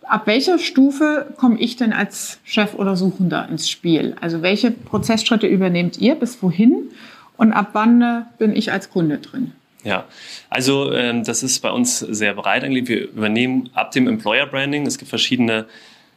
Ab 0.09 0.27
welcher 0.27 0.59
Stufe 0.59 1.33
komme 1.37 1.59
ich 1.59 1.77
denn 1.77 1.93
als 1.93 2.39
Chef 2.45 2.75
oder 2.75 2.97
Suchender 2.97 3.49
ins 3.49 3.69
Spiel? 3.69 4.17
Also 4.21 4.43
welche 4.43 4.71
Prozessschritte 4.71 5.47
übernehmt 5.47 5.99
ihr 5.99 6.15
bis 6.15 6.43
wohin 6.43 6.91
und 7.37 7.53
ab 7.53 7.71
wann 7.73 8.03
äh, 8.03 8.23
bin 8.39 8.55
ich 8.55 8.73
als 8.73 8.91
Kunde 8.91 9.19
drin? 9.19 9.53
Ja, 9.83 10.05
also 10.49 10.93
ähm, 10.93 11.25
das 11.25 11.43
ist 11.43 11.61
bei 11.61 11.71
uns 11.71 11.99
sehr 11.99 12.35
breit 12.35 12.65
eigentlich. 12.65 12.89
Wir 12.89 13.09
übernehmen 13.09 13.69
ab 13.75 13.91
dem 13.91 14.09
Employer 14.09 14.47
Branding. 14.47 14.87
Es 14.87 14.97
gibt 14.99 15.11
verschiedene 15.11 15.67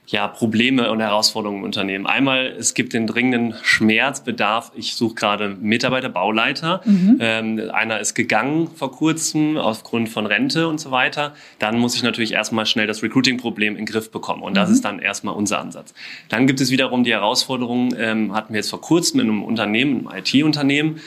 ja, 0.09 0.27
Probleme 0.29 0.89
und 0.89 1.01
Herausforderungen 1.01 1.59
im 1.59 1.63
Unternehmen. 1.65 2.07
Einmal, 2.07 2.55
es 2.57 2.73
gibt 2.73 2.93
den 2.93 3.07
dringenden 3.07 3.55
Schmerzbedarf. 3.61 4.71
Ich 4.73 4.95
suche 4.95 5.15
gerade 5.15 5.49
Mitarbeiter, 5.49 6.07
Bauleiter. 6.07 6.79
Mhm. 6.85 7.17
Ähm, 7.19 7.61
einer 7.73 7.99
ist 7.99 8.13
gegangen 8.13 8.69
vor 8.73 8.93
kurzem 8.93 9.57
aufgrund 9.57 10.07
von 10.07 10.25
Rente 10.25 10.69
und 10.69 10.79
so 10.79 10.91
weiter. 10.91 11.33
Dann 11.59 11.77
muss 11.77 11.93
ich 11.93 12.03
natürlich 12.03 12.31
erstmal 12.31 12.65
schnell 12.65 12.87
das 12.87 13.03
Recruiting-Problem 13.03 13.73
in 13.73 13.79
den 13.79 13.85
Griff 13.85 14.09
bekommen. 14.09 14.43
Und 14.43 14.55
das 14.55 14.69
mhm. 14.69 14.75
ist 14.75 14.85
dann 14.85 14.99
erstmal 14.99 15.35
unser 15.35 15.59
Ansatz. 15.59 15.93
Dann 16.29 16.47
gibt 16.47 16.61
es 16.61 16.71
wiederum 16.71 17.03
die 17.03 17.11
Herausforderung, 17.11 17.93
ähm, 17.97 18.33
hatten 18.33 18.53
wir 18.53 18.59
jetzt 18.59 18.69
vor 18.69 18.81
kurzem 18.81 19.19
in 19.19 19.27
einem 19.27 19.43
Unternehmen, 19.43 20.07
einem 20.07 20.23
IT-Unternehmen, 20.23 21.01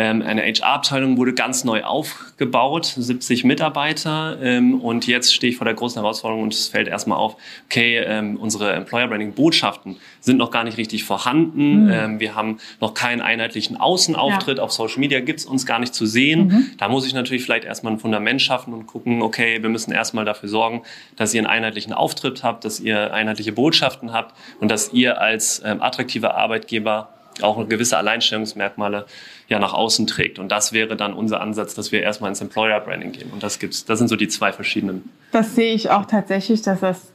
eine 0.00 0.42
HR-Abteilung 0.42 1.18
wurde 1.18 1.34
ganz 1.34 1.64
neu 1.64 1.84
aufgebaut, 1.84 2.86
70 2.86 3.44
Mitarbeiter. 3.44 4.38
Ähm, 4.42 4.80
und 4.80 5.06
jetzt 5.06 5.34
stehe 5.34 5.50
ich 5.50 5.58
vor 5.58 5.66
der 5.66 5.74
großen 5.74 6.00
Herausforderung 6.00 6.44
und 6.44 6.54
es 6.54 6.68
fällt 6.68 6.88
erstmal 6.88 7.18
auf, 7.18 7.36
okay, 7.66 7.98
ähm, 7.98 8.36
unsere 8.36 8.72
Employer 8.72 9.08
Branding 9.08 9.34
Botschaften 9.34 9.96
sind 10.20 10.38
noch 10.38 10.50
gar 10.50 10.64
nicht 10.64 10.78
richtig 10.78 11.04
vorhanden. 11.04 11.86
Mhm. 11.86 12.20
wir 12.20 12.34
haben 12.34 12.58
noch 12.80 12.94
keinen 12.94 13.20
einheitlichen 13.20 13.76
Außenauftritt. 13.76 14.58
Ja. 14.58 14.64
Auf 14.64 14.72
Social 14.72 15.00
Media 15.00 15.20
gibt 15.20 15.40
es 15.40 15.46
uns 15.46 15.66
gar 15.66 15.78
nicht 15.78 15.94
zu 15.94 16.06
sehen. 16.06 16.46
Mhm. 16.46 16.70
Da 16.78 16.88
muss 16.88 17.06
ich 17.06 17.12
natürlich 17.12 17.42
vielleicht 17.42 17.64
erstmal 17.64 17.92
ein 17.92 17.98
Fundament 17.98 18.40
schaffen 18.40 18.72
und 18.72 18.86
gucken, 18.86 19.20
okay, 19.22 19.62
wir 19.62 19.68
müssen 19.68 19.92
erstmal 19.92 20.24
dafür 20.24 20.48
sorgen, 20.48 20.82
dass 21.16 21.34
ihr 21.34 21.40
einen 21.40 21.48
einheitlichen 21.48 21.92
Auftritt 21.92 22.42
habt, 22.42 22.64
dass 22.64 22.80
ihr 22.80 23.12
einheitliche 23.12 23.52
Botschaften 23.52 24.12
habt 24.12 24.34
und 24.60 24.70
dass 24.70 24.92
ihr 24.92 25.20
als 25.20 25.62
attraktiver 25.62 26.34
Arbeitgeber 26.34 27.08
auch 27.40 27.68
gewisse 27.68 27.96
Alleinstellungsmerkmale 27.96 29.06
ja 29.48 29.58
nach 29.58 29.72
außen 29.72 30.06
trägt. 30.06 30.38
Und 30.38 30.50
das 30.50 30.72
wäre 30.72 30.96
dann 30.96 31.14
unser 31.14 31.40
Ansatz, 31.40 31.74
dass 31.74 31.92
wir 31.92 32.02
erstmal 32.02 32.30
ins 32.30 32.40
Employer 32.40 32.80
Branding 32.80 33.12
gehen. 33.12 33.30
Und 33.32 33.42
das 33.42 33.58
gibt's, 33.58 33.84
das 33.84 33.98
sind 33.98 34.08
so 34.08 34.16
die 34.16 34.28
zwei 34.28 34.52
verschiedenen. 34.52 35.08
Das 35.30 35.54
sehe 35.54 35.74
ich 35.74 35.90
auch 35.90 36.06
tatsächlich, 36.06 36.62
dass 36.62 36.80
das 36.80 37.12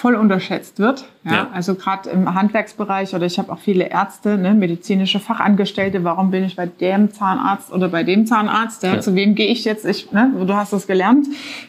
voll 0.00 0.14
unterschätzt 0.14 0.78
wird. 0.78 1.04
Ja, 1.24 1.32
ja. 1.32 1.50
Also 1.52 1.74
gerade 1.74 2.08
im 2.08 2.34
Handwerksbereich 2.34 3.14
oder 3.14 3.26
ich 3.26 3.38
habe 3.38 3.52
auch 3.52 3.58
viele 3.58 3.84
Ärzte, 3.90 4.38
ne, 4.38 4.54
medizinische 4.54 5.20
Fachangestellte. 5.20 6.04
Warum 6.04 6.30
bin 6.30 6.42
ich 6.42 6.56
bei 6.56 6.64
dem 6.64 7.12
Zahnarzt 7.12 7.70
oder 7.70 7.88
bei 7.88 8.02
dem 8.02 8.24
Zahnarzt? 8.24 8.82
Ja, 8.82 8.94
ja. 8.94 9.00
Zu 9.00 9.14
wem 9.14 9.34
gehe 9.34 9.48
ich 9.48 9.66
jetzt? 9.66 9.84
Ich, 9.84 10.10
ne, 10.10 10.32
du 10.34 10.54
hast 10.54 10.72
das 10.72 10.86
gelernt. 10.86 11.26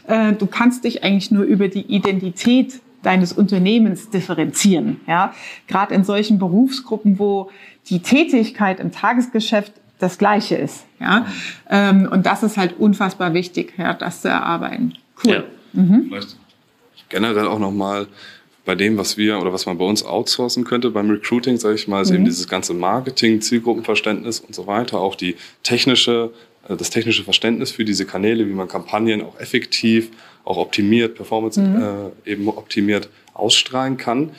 Äh, 0.07 0.31
du 0.31 0.47
kannst 0.47 0.85
dich 0.85 1.03
eigentlich 1.03 1.31
nur 1.31 1.43
über 1.43 1.67
die 1.67 1.81
Identität 1.81 2.79
deines 3.03 3.33
Unternehmens 3.33 4.09
differenzieren. 4.09 4.99
Ja, 5.07 5.33
gerade 5.67 5.93
in 5.93 6.03
solchen 6.03 6.39
Berufsgruppen, 6.39 7.19
wo 7.19 7.49
die 7.89 7.99
Tätigkeit 7.99 8.79
im 8.79 8.91
Tagesgeschäft 8.91 9.73
das 9.99 10.17
Gleiche 10.17 10.55
ist. 10.55 10.85
Ja? 10.99 11.25
Ähm, 11.69 12.07
und 12.11 12.25
das 12.25 12.43
ist 12.43 12.57
halt 12.57 12.79
unfassbar 12.79 13.33
wichtig, 13.33 13.73
ja, 13.77 13.93
das 13.93 14.21
zu 14.21 14.29
erarbeiten. 14.29 14.93
Cool. 15.23 15.33
Ja. 15.33 15.43
Mhm. 15.73 16.05
Vielleicht 16.09 16.37
generell 17.09 17.47
auch 17.47 17.59
nochmal 17.59 18.07
bei 18.65 18.75
dem, 18.75 18.97
was 18.97 19.17
wir 19.17 19.39
oder 19.39 19.53
was 19.53 19.65
man 19.65 19.77
bei 19.77 19.85
uns 19.85 20.03
outsourcen 20.03 20.63
könnte 20.63 20.91
beim 20.91 21.09
Recruiting, 21.09 21.57
sage 21.57 21.75
ich 21.75 21.87
mal, 21.87 22.01
ist 22.01 22.09
mhm. 22.09 22.17
eben 22.17 22.25
dieses 22.25 22.47
ganze 22.47 22.73
Marketing, 22.73 23.41
Zielgruppenverständnis 23.41 24.39
und 24.39 24.53
so 24.53 24.67
weiter, 24.67 24.99
auch 24.99 25.15
die 25.15 25.35
technische 25.63 26.31
äh, 26.67 26.75
das 26.75 26.89
technische 26.89 27.23
Verständnis 27.23 27.71
für 27.71 27.85
diese 27.85 28.05
Kanäle, 28.05 28.47
wie 28.47 28.53
man 28.53 28.67
Kampagnen 28.67 29.21
auch 29.21 29.39
effektiv, 29.39 30.11
auch 30.45 30.57
optimiert, 30.57 31.15
Performance 31.15 31.59
mhm. 31.59 32.11
äh, 32.25 32.31
eben 32.31 32.47
optimiert 32.47 33.09
ausstrahlen 33.33 33.97
kann. 33.97 34.31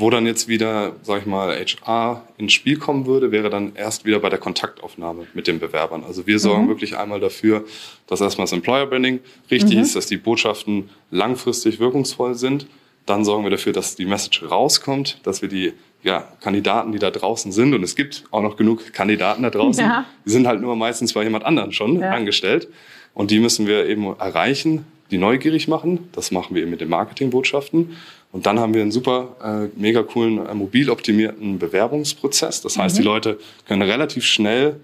Wo 0.00 0.10
dann 0.10 0.26
jetzt 0.26 0.46
wieder, 0.46 0.92
sag 1.02 1.22
ich 1.22 1.26
mal, 1.26 1.58
HR 1.58 2.22
ins 2.36 2.52
Spiel 2.52 2.78
kommen 2.78 3.06
würde, 3.06 3.32
wäre 3.32 3.50
dann 3.50 3.74
erst 3.74 4.04
wieder 4.04 4.20
bei 4.20 4.28
der 4.28 4.38
Kontaktaufnahme 4.38 5.26
mit 5.34 5.48
den 5.48 5.58
Bewerbern. 5.58 6.04
Also 6.06 6.24
wir 6.24 6.38
sorgen 6.38 6.66
mhm. 6.66 6.68
wirklich 6.68 6.96
einmal 6.96 7.18
dafür, 7.18 7.64
dass 8.06 8.20
erstmal 8.20 8.44
das 8.44 8.52
Employer 8.52 8.86
Branding 8.86 9.18
richtig 9.50 9.74
mhm. 9.74 9.82
ist, 9.82 9.96
dass 9.96 10.06
die 10.06 10.16
Botschaften 10.16 10.90
langfristig 11.10 11.80
wirkungsvoll 11.80 12.36
sind. 12.36 12.68
Dann 13.06 13.24
sorgen 13.24 13.42
wir 13.42 13.50
dafür, 13.50 13.72
dass 13.72 13.96
die 13.96 14.04
Message 14.04 14.44
rauskommt, 14.48 15.18
dass 15.24 15.42
wir 15.42 15.48
die 15.48 15.72
ja, 16.04 16.28
Kandidaten, 16.40 16.92
die 16.92 17.00
da 17.00 17.10
draußen 17.10 17.50
sind, 17.50 17.74
und 17.74 17.82
es 17.82 17.96
gibt 17.96 18.24
auch 18.30 18.42
noch 18.42 18.56
genug 18.56 18.92
Kandidaten 18.92 19.42
da 19.42 19.50
draußen, 19.50 19.82
ja. 19.82 20.04
die 20.24 20.30
sind 20.30 20.46
halt 20.46 20.60
nur 20.60 20.76
meistens 20.76 21.12
bei 21.12 21.24
jemand 21.24 21.44
anderen 21.44 21.72
schon 21.72 21.98
ja. 21.98 22.10
angestellt. 22.10 22.68
Und 23.14 23.32
die 23.32 23.40
müssen 23.40 23.66
wir 23.66 23.86
eben 23.86 24.14
erreichen, 24.18 24.84
die 25.10 25.18
neugierig 25.18 25.68
machen. 25.68 26.08
Das 26.12 26.30
machen 26.30 26.54
wir 26.54 26.62
eben 26.62 26.70
mit 26.70 26.80
den 26.80 26.88
Marketingbotschaften. 26.88 27.96
Und 28.30 28.46
dann 28.46 28.58
haben 28.58 28.74
wir 28.74 28.82
einen 28.82 28.92
super, 28.92 29.36
äh, 29.42 29.80
mega 29.80 30.02
coolen, 30.02 30.46
äh, 30.46 30.54
mobil 30.54 30.90
optimierten 30.90 31.58
Bewerbungsprozess. 31.58 32.60
Das 32.60 32.76
heißt, 32.76 32.96
mhm. 32.96 33.00
die 33.00 33.04
Leute 33.04 33.38
können 33.66 33.82
relativ 33.82 34.24
schnell 34.24 34.80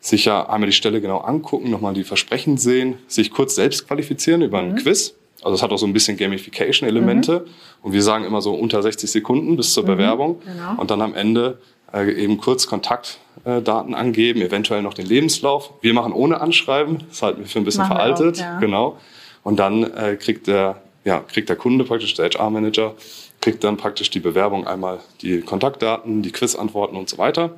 sich 0.00 0.24
ja 0.24 0.48
einmal 0.48 0.68
die 0.68 0.74
Stelle 0.74 1.00
genau 1.00 1.18
angucken, 1.18 1.70
nochmal 1.70 1.94
die 1.94 2.02
Versprechen 2.02 2.58
sehen, 2.58 2.96
sich 3.06 3.30
kurz 3.30 3.54
selbst 3.54 3.86
qualifizieren 3.86 4.42
über 4.42 4.58
einen 4.58 4.72
mhm. 4.72 4.76
Quiz. 4.76 5.14
Also 5.42 5.54
es 5.54 5.62
hat 5.62 5.70
auch 5.72 5.78
so 5.78 5.86
ein 5.86 5.92
bisschen 5.92 6.16
Gamification-Elemente. 6.16 7.40
Mhm. 7.40 7.50
Und 7.82 7.92
wir 7.92 8.02
sagen 8.02 8.24
immer 8.24 8.42
so 8.42 8.52
unter 8.54 8.82
60 8.82 9.10
Sekunden 9.10 9.56
bis 9.56 9.72
zur 9.72 9.84
mhm. 9.84 9.88
Bewerbung. 9.88 10.40
Genau. 10.44 10.80
Und 10.80 10.90
dann 10.90 11.00
am 11.02 11.14
Ende 11.14 11.58
äh, 11.92 12.10
eben 12.12 12.38
kurz 12.38 12.66
Kontaktdaten 12.66 13.94
angeben, 13.94 14.40
eventuell 14.40 14.82
noch 14.82 14.94
den 14.94 15.06
Lebenslauf. 15.06 15.72
Wir 15.82 15.94
machen 15.94 16.12
ohne 16.12 16.40
Anschreiben, 16.40 17.04
das 17.08 17.22
halten 17.22 17.40
wir 17.40 17.46
für 17.46 17.58
ein 17.58 17.64
bisschen 17.64 17.82
machen 17.82 17.96
veraltet. 17.96 18.36
Auch, 18.38 18.40
ja. 18.40 18.58
Genau. 18.58 18.98
Und 19.42 19.58
dann 19.58 19.84
äh, 19.94 20.16
kriegt 20.16 20.46
der 20.46 20.82
ja, 21.04 21.20
kriegt 21.20 21.48
der 21.48 21.56
Kunde 21.56 21.84
praktisch, 21.84 22.14
der 22.14 22.30
HR-Manager, 22.30 22.94
kriegt 23.40 23.64
dann 23.64 23.76
praktisch 23.76 24.10
die 24.10 24.20
Bewerbung 24.20 24.66
einmal 24.66 25.00
die 25.20 25.40
Kontaktdaten, 25.40 26.22
die 26.22 26.30
Quizantworten 26.30 26.96
und 26.96 27.08
so 27.08 27.18
weiter. 27.18 27.50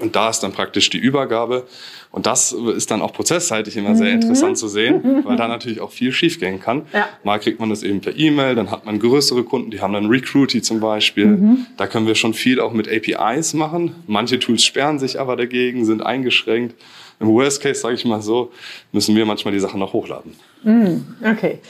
Und 0.00 0.16
da 0.16 0.30
ist 0.30 0.40
dann 0.40 0.52
praktisch 0.52 0.88
die 0.88 0.96
Übergabe. 0.96 1.66
Und 2.10 2.24
das 2.24 2.52
ist 2.52 2.90
dann 2.90 3.02
auch 3.02 3.12
prozessseitig 3.12 3.76
immer 3.76 3.94
sehr 3.94 4.08
mhm. 4.08 4.22
interessant 4.22 4.56
zu 4.56 4.66
sehen, 4.66 5.20
weil 5.24 5.36
da 5.36 5.48
natürlich 5.48 5.82
auch 5.82 5.90
viel 5.90 6.12
schiefgehen 6.12 6.60
kann. 6.60 6.86
Ja. 6.94 7.08
Mal 7.24 7.38
kriegt 7.38 7.60
man 7.60 7.68
das 7.68 7.82
eben 7.82 8.00
per 8.00 8.16
E-Mail, 8.16 8.54
dann 8.54 8.70
hat 8.70 8.86
man 8.86 8.98
größere 8.98 9.44
Kunden, 9.44 9.70
die 9.70 9.82
haben 9.82 9.92
dann 9.92 10.06
Recruity 10.06 10.62
zum 10.62 10.80
Beispiel. 10.80 11.26
Mhm. 11.26 11.66
Da 11.76 11.86
können 11.86 12.06
wir 12.06 12.14
schon 12.14 12.32
viel 12.32 12.58
auch 12.58 12.72
mit 12.72 12.88
APIs 12.88 13.52
machen. 13.52 13.94
Manche 14.06 14.38
Tools 14.38 14.64
sperren 14.64 14.98
sich 14.98 15.20
aber 15.20 15.36
dagegen, 15.36 15.84
sind 15.84 16.00
eingeschränkt. 16.02 16.74
Im 17.22 17.28
Worst 17.28 17.62
Case, 17.62 17.80
sage 17.80 17.94
ich 17.94 18.04
mal 18.04 18.20
so, 18.20 18.52
müssen 18.92 19.16
wir 19.16 19.24
manchmal 19.24 19.52
die 19.52 19.60
Sachen 19.60 19.80
noch 19.80 19.92
hochladen. 19.92 20.34
Mhm. 20.62 21.16
Okay. 21.24 21.60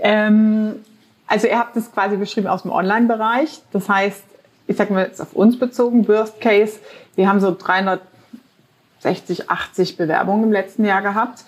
Ähm, 0.00 0.74
also 1.26 1.46
ihr 1.46 1.58
habt 1.58 1.76
es 1.76 1.90
quasi 1.92 2.16
beschrieben 2.16 2.48
aus 2.48 2.62
dem 2.62 2.72
Online-Bereich. 2.72 3.60
Das 3.72 3.88
heißt, 3.88 4.22
ich 4.66 4.76
sage 4.76 4.92
mal 4.92 5.06
jetzt 5.06 5.20
auf 5.20 5.32
uns 5.34 5.58
bezogen, 5.58 6.06
Worst 6.08 6.40
Case, 6.40 6.80
wir 7.16 7.28
haben 7.28 7.40
so 7.40 7.56
360, 7.56 9.48
80 9.48 9.96
Bewerbungen 9.96 10.44
im 10.44 10.52
letzten 10.52 10.84
Jahr 10.84 11.02
gehabt 11.02 11.44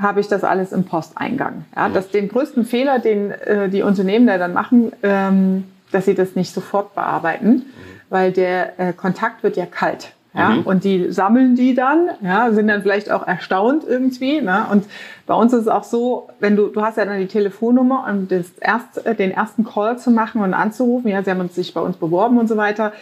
habe 0.00 0.20
ich 0.20 0.28
das 0.28 0.44
alles 0.44 0.72
im 0.72 0.84
Posteingang. 0.84 1.64
Ja, 1.74 1.88
das 1.88 2.10
den 2.10 2.28
größten 2.28 2.64
Fehler, 2.64 2.98
den 2.98 3.32
äh, 3.32 3.68
die 3.68 3.82
Unternehmen 3.82 4.26
da 4.26 4.38
dann 4.38 4.52
machen, 4.52 4.92
ähm, 5.02 5.64
dass 5.90 6.04
sie 6.04 6.14
das 6.14 6.36
nicht 6.36 6.52
sofort 6.52 6.94
bearbeiten, 6.94 7.48
mhm. 7.48 7.64
weil 8.08 8.32
der 8.32 8.78
äh, 8.78 8.92
Kontakt 8.92 9.42
wird 9.42 9.56
ja 9.56 9.66
kalt. 9.66 10.12
Ja, 10.38 10.50
mhm. 10.50 10.62
Und 10.62 10.84
die 10.84 11.10
sammeln 11.10 11.56
die 11.56 11.74
dann, 11.74 12.10
ja, 12.22 12.52
sind 12.52 12.68
dann 12.68 12.82
vielleicht 12.82 13.10
auch 13.10 13.26
erstaunt 13.26 13.82
irgendwie. 13.86 14.40
Ne? 14.40 14.66
Und 14.70 14.84
bei 15.26 15.34
uns 15.34 15.52
ist 15.52 15.62
es 15.62 15.68
auch 15.68 15.82
so, 15.82 16.28
wenn 16.38 16.54
du, 16.54 16.68
du 16.68 16.80
hast 16.80 16.96
ja 16.96 17.04
dann 17.04 17.18
die 17.18 17.26
Telefonnummer, 17.26 18.06
um 18.08 18.28
das 18.28 18.52
erst, 18.60 19.04
äh, 19.04 19.16
den 19.16 19.32
ersten 19.32 19.64
Call 19.64 19.98
zu 19.98 20.12
machen 20.12 20.40
und 20.40 20.54
anzurufen, 20.54 21.08
ja, 21.08 21.24
sie 21.24 21.30
haben 21.32 21.40
uns 21.40 21.56
sich 21.56 21.74
bei 21.74 21.80
uns 21.80 21.96
beworben 21.96 22.38
und 22.38 22.48
so 22.48 22.56
weiter. 22.56 22.92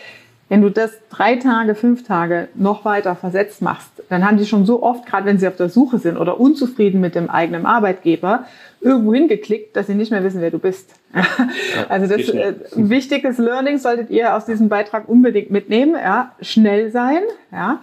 Wenn 0.49 0.63
du 0.63 0.71
das 0.71 0.93
drei 1.11 1.37
Tage, 1.37 1.75
fünf 1.75 2.05
Tage 2.05 2.49
noch 2.55 2.85
weiter 2.85 3.17
versetzt 3.17 3.63
machst, 3.63 3.91
dann 4.09 4.25
haben 4.25 4.37
die 4.37 4.47
schon 4.47 4.65
so 4.65 4.83
oft, 4.83 5.05
gerade 5.05 5.27
wenn 5.27 5.39
sie 5.39 5.49
auf 5.49 5.57
der 5.57 5.69
Suche 5.69 5.99
sind 5.99 6.17
oder 6.17 6.39
unzufrieden 6.39 7.01
mit 7.01 7.17
dem 7.17 7.29
eigenen 7.29 7.67
Arbeitgeber, 7.67 8.45
irgendwo 8.81 9.13
hingeklickt, 9.13 9.77
dass 9.77 9.89
sie 9.89 9.95
nicht 9.95 10.13
mehr 10.13 10.23
wissen, 10.23 10.41
wer 10.41 10.53
du 10.53 10.61
bist. 10.61 10.91
Ja, 11.13 11.25
also 11.89 12.07
das 12.07 12.29
äh, 12.29 12.55
wichtiges 12.77 13.39
Learning 13.39 13.79
solltet 13.79 14.11
ihr 14.11 14.37
aus 14.37 14.47
diesem 14.47 14.69
Beitrag 14.69 15.09
unbedingt 15.09 15.51
mitnehmen. 15.51 15.95
Ja, 15.95 16.33
schnell 16.41 16.93
sein, 16.93 17.23
ja, 17.51 17.81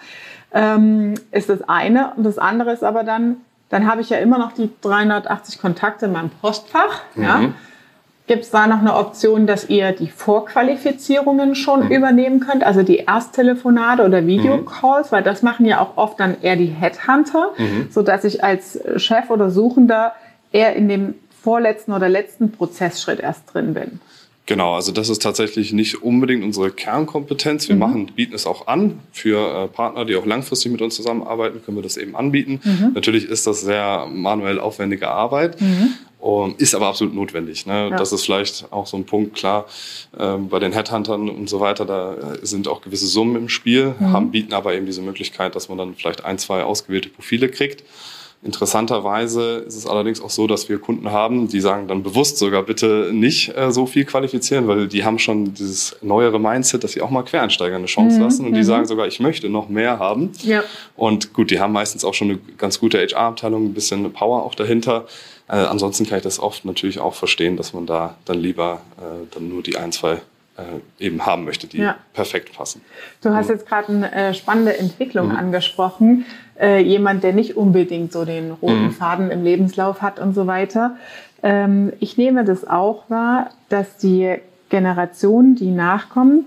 ähm, 0.54 1.16
ist 1.32 1.50
das 1.50 1.68
eine. 1.68 2.14
Und 2.16 2.24
das 2.24 2.38
andere 2.38 2.72
ist 2.72 2.84
aber 2.84 3.04
dann, 3.04 3.38
dann 3.68 3.88
habe 3.88 4.00
ich 4.00 4.10
ja 4.10 4.20
immer 4.20 4.38
noch 4.38 4.54
die 4.54 4.70
380 4.82 5.60
Kontakte 5.60 6.06
in 6.06 6.14
meinem 6.14 6.30
Postfach. 6.30 7.02
Mhm. 7.16 7.24
Ja. 7.24 7.42
Gibt 8.26 8.44
es 8.44 8.52
da 8.52 8.68
noch 8.68 8.80
eine 8.80 8.96
Option, 8.96 9.48
dass 9.48 9.70
ihr 9.70 9.92
die 9.92 10.08
Vorqualifizierungen 10.08 11.56
schon 11.56 11.86
mhm. 11.86 11.92
übernehmen 11.92 12.40
könnt, 12.40 12.64
also 12.64 12.82
die 12.82 13.00
Ersttelefonate 13.00 14.06
oder 14.06 14.26
Videocalls, 14.26 15.12
mhm. 15.12 15.16
weil 15.16 15.24
das 15.24 15.42
machen 15.42 15.66
ja 15.66 15.82
auch 15.82 15.98
oft 15.98 16.20
dann 16.22 16.38
eher 16.42 16.56
die 16.56 16.68
Headhunter, 16.68 17.52
mhm. 17.58 17.90
so 17.92 18.02
dass 18.02 18.24
ich 18.24 18.42
als 18.44 18.80
Chef 18.96 19.30
oder 19.30 19.50
Suchender 19.50 20.14
eher 20.54 20.74
in 20.76 20.88
dem 20.88 21.16
vorletzten 21.42 21.92
oder 21.92 22.08
letzten 22.08 22.52
Prozessschritt 22.52 23.20
erst 23.20 23.54
drin 23.54 23.74
bin. 23.74 24.00
Genau, 24.46 24.74
also 24.76 24.92
das 24.92 25.10
ist 25.10 25.22
tatsächlich 25.22 25.72
nicht 25.72 26.04
unbedingt 26.04 26.44
unsere 26.44 26.70
Kernkompetenz. 26.70 27.70
Wir 27.70 27.76
mhm. 27.76 27.80
machen, 27.80 28.12
bieten 28.14 28.36
es 28.36 28.46
auch 28.46 28.68
an 28.68 29.00
für 29.14 29.64
äh, 29.64 29.68
Partner, 29.68 30.04
die 30.04 30.16
auch 30.18 30.26
langfristig 30.26 30.72
mit 30.72 30.82
uns 30.82 30.96
zusammenarbeiten, 30.96 31.62
können 31.64 31.78
wir 31.78 31.82
das 31.82 31.96
eben 31.96 32.16
anbieten. 32.16 32.60
Mhm. 32.64 32.92
Natürlich 32.94 33.26
ist 33.26 33.48
das 33.48 33.62
sehr 33.62 34.08
manuell 34.12 34.60
aufwendige 34.60 35.10
Arbeit. 35.10 35.62
Mhm. 35.62 35.94
Um, 36.24 36.56
ist 36.58 36.74
aber 36.74 36.88
absolut 36.88 37.14
notwendig. 37.14 37.66
Ne? 37.66 37.90
Ja. 37.90 37.98
Das 37.98 38.14
ist 38.14 38.24
vielleicht 38.24 38.72
auch 38.72 38.88
so 38.88 38.96
ein 38.96 39.06
Punkt, 39.06 39.36
klar, 39.36 39.66
ähm, 40.18 40.48
bei 40.48 40.60
den 40.60 40.72
Headhuntern 40.72 41.28
und 41.28 41.50
so 41.50 41.60
weiter, 41.60 41.84
da 41.86 42.14
äh, 42.14 42.46
sind 42.46 42.70
auch 42.70 42.82
gewisse 42.82 43.08
Summen 43.08 43.36
im 43.36 43.50
Spiel, 43.50 43.94
mhm. 44.00 44.14
haben, 44.14 44.32
bieten 44.32 44.54
aber 44.54 44.74
eben 44.74 44.86
diese 44.86 45.02
Möglichkeit, 45.02 45.54
dass 45.54 45.68
man 45.68 45.78
dann 45.78 45.96
vielleicht 45.96 46.24
ein, 46.24 46.38
zwei 46.38 46.64
ausgewählte 46.64 47.10
Profile 47.10 47.50
kriegt. 47.50 47.84
Interessanterweise 48.42 49.66
ist 49.68 49.76
es 49.76 49.86
allerdings 49.86 50.22
auch 50.22 50.30
so, 50.30 50.48
dass 50.48 50.70
wir 50.70 50.78
Kunden 50.78 51.12
haben, 51.12 51.50
die 51.50 51.60
sagen 51.60 51.90
dann 51.90 52.04
bewusst 52.04 52.38
sogar 52.38 52.64
bitte 52.64 53.12
nicht 53.14 53.58
äh, 53.58 53.74
so 53.74 53.86
viel 53.86 54.06
qualifizieren, 54.06 54.68
weil 54.70 54.88
die 54.88 55.04
haben 55.04 55.20
schon 55.20 55.54
dieses 55.54 55.98
neuere 56.02 56.40
Mindset, 56.40 56.86
dass 56.86 56.94
sie 56.94 57.02
auch 57.02 57.10
mal 57.10 57.24
Quereinsteiger 57.24 57.76
eine 57.76 57.86
Chance 57.88 58.18
mhm. 58.18 58.24
lassen 58.24 58.46
und 58.46 58.54
die 58.54 58.60
mhm. 58.60 58.66
sagen 58.66 58.86
sogar, 58.86 59.08
ich 59.08 59.20
möchte 59.20 59.50
noch 59.50 59.68
mehr 59.68 60.00
haben. 60.00 60.32
Ja. 60.42 60.64
Und 60.96 61.34
gut, 61.34 61.52
die 61.52 61.60
haben 61.60 61.74
meistens 61.74 62.06
auch 62.06 62.14
schon 62.14 62.30
eine 62.30 62.40
ganz 62.58 62.80
gute 62.80 62.98
HR-Abteilung, 62.98 63.66
ein 63.66 63.74
bisschen 63.74 64.10
Power 64.14 64.44
auch 64.44 64.56
dahinter. 64.56 65.06
Äh, 65.54 65.68
ansonsten 65.68 66.08
kann 66.08 66.18
ich 66.18 66.24
das 66.24 66.40
oft 66.40 66.66
natürlich 66.66 67.00
auch 67.00 67.14
verstehen, 67.14 67.58
dass 67.58 67.74
man 67.74 67.86
da 67.86 68.16
dann 68.26 68.40
lieber 68.40 68.82
äh, 68.98 69.28
dann 69.36 69.50
nur 69.50 69.62
die 69.62 69.78
ein, 69.78 69.92
zwei 69.92 70.14
äh, 70.58 70.80
eben 71.00 71.28
haben 71.28 71.46
möchte, 71.46 71.68
die 71.68 71.78
ja. 71.78 71.96
perfekt 72.14 72.54
passen. 72.54 72.82
Du 73.22 73.30
hast 73.30 73.50
jetzt 73.50 73.68
gerade 73.68 73.90
eine 73.90 74.12
äh, 74.12 74.34
spannende 74.34 74.76
Entwicklung 74.76 75.28
mhm. 75.30 75.36
angesprochen. 75.36 76.26
Äh, 76.60 76.82
jemand, 76.82 77.24
der 77.24 77.34
nicht 77.34 77.56
unbedingt 77.56 78.12
so 78.12 78.26
den 78.26 78.52
roten 78.52 78.86
mhm. 78.86 78.92
Faden 78.92 79.30
im 79.30 79.44
Lebenslauf 79.44 80.02
hat 80.02 80.20
und 80.20 80.34
so 80.34 80.48
weiter. 80.48 80.96
Ähm, 81.44 81.94
ich 82.00 82.18
nehme 82.18 82.46
das 82.46 82.68
auch 82.68 83.04
wahr, 83.10 83.52
dass 83.70 83.98
die 83.98 84.38
Generation, 84.70 85.54
die 85.54 85.70
nachkommt, 85.70 86.46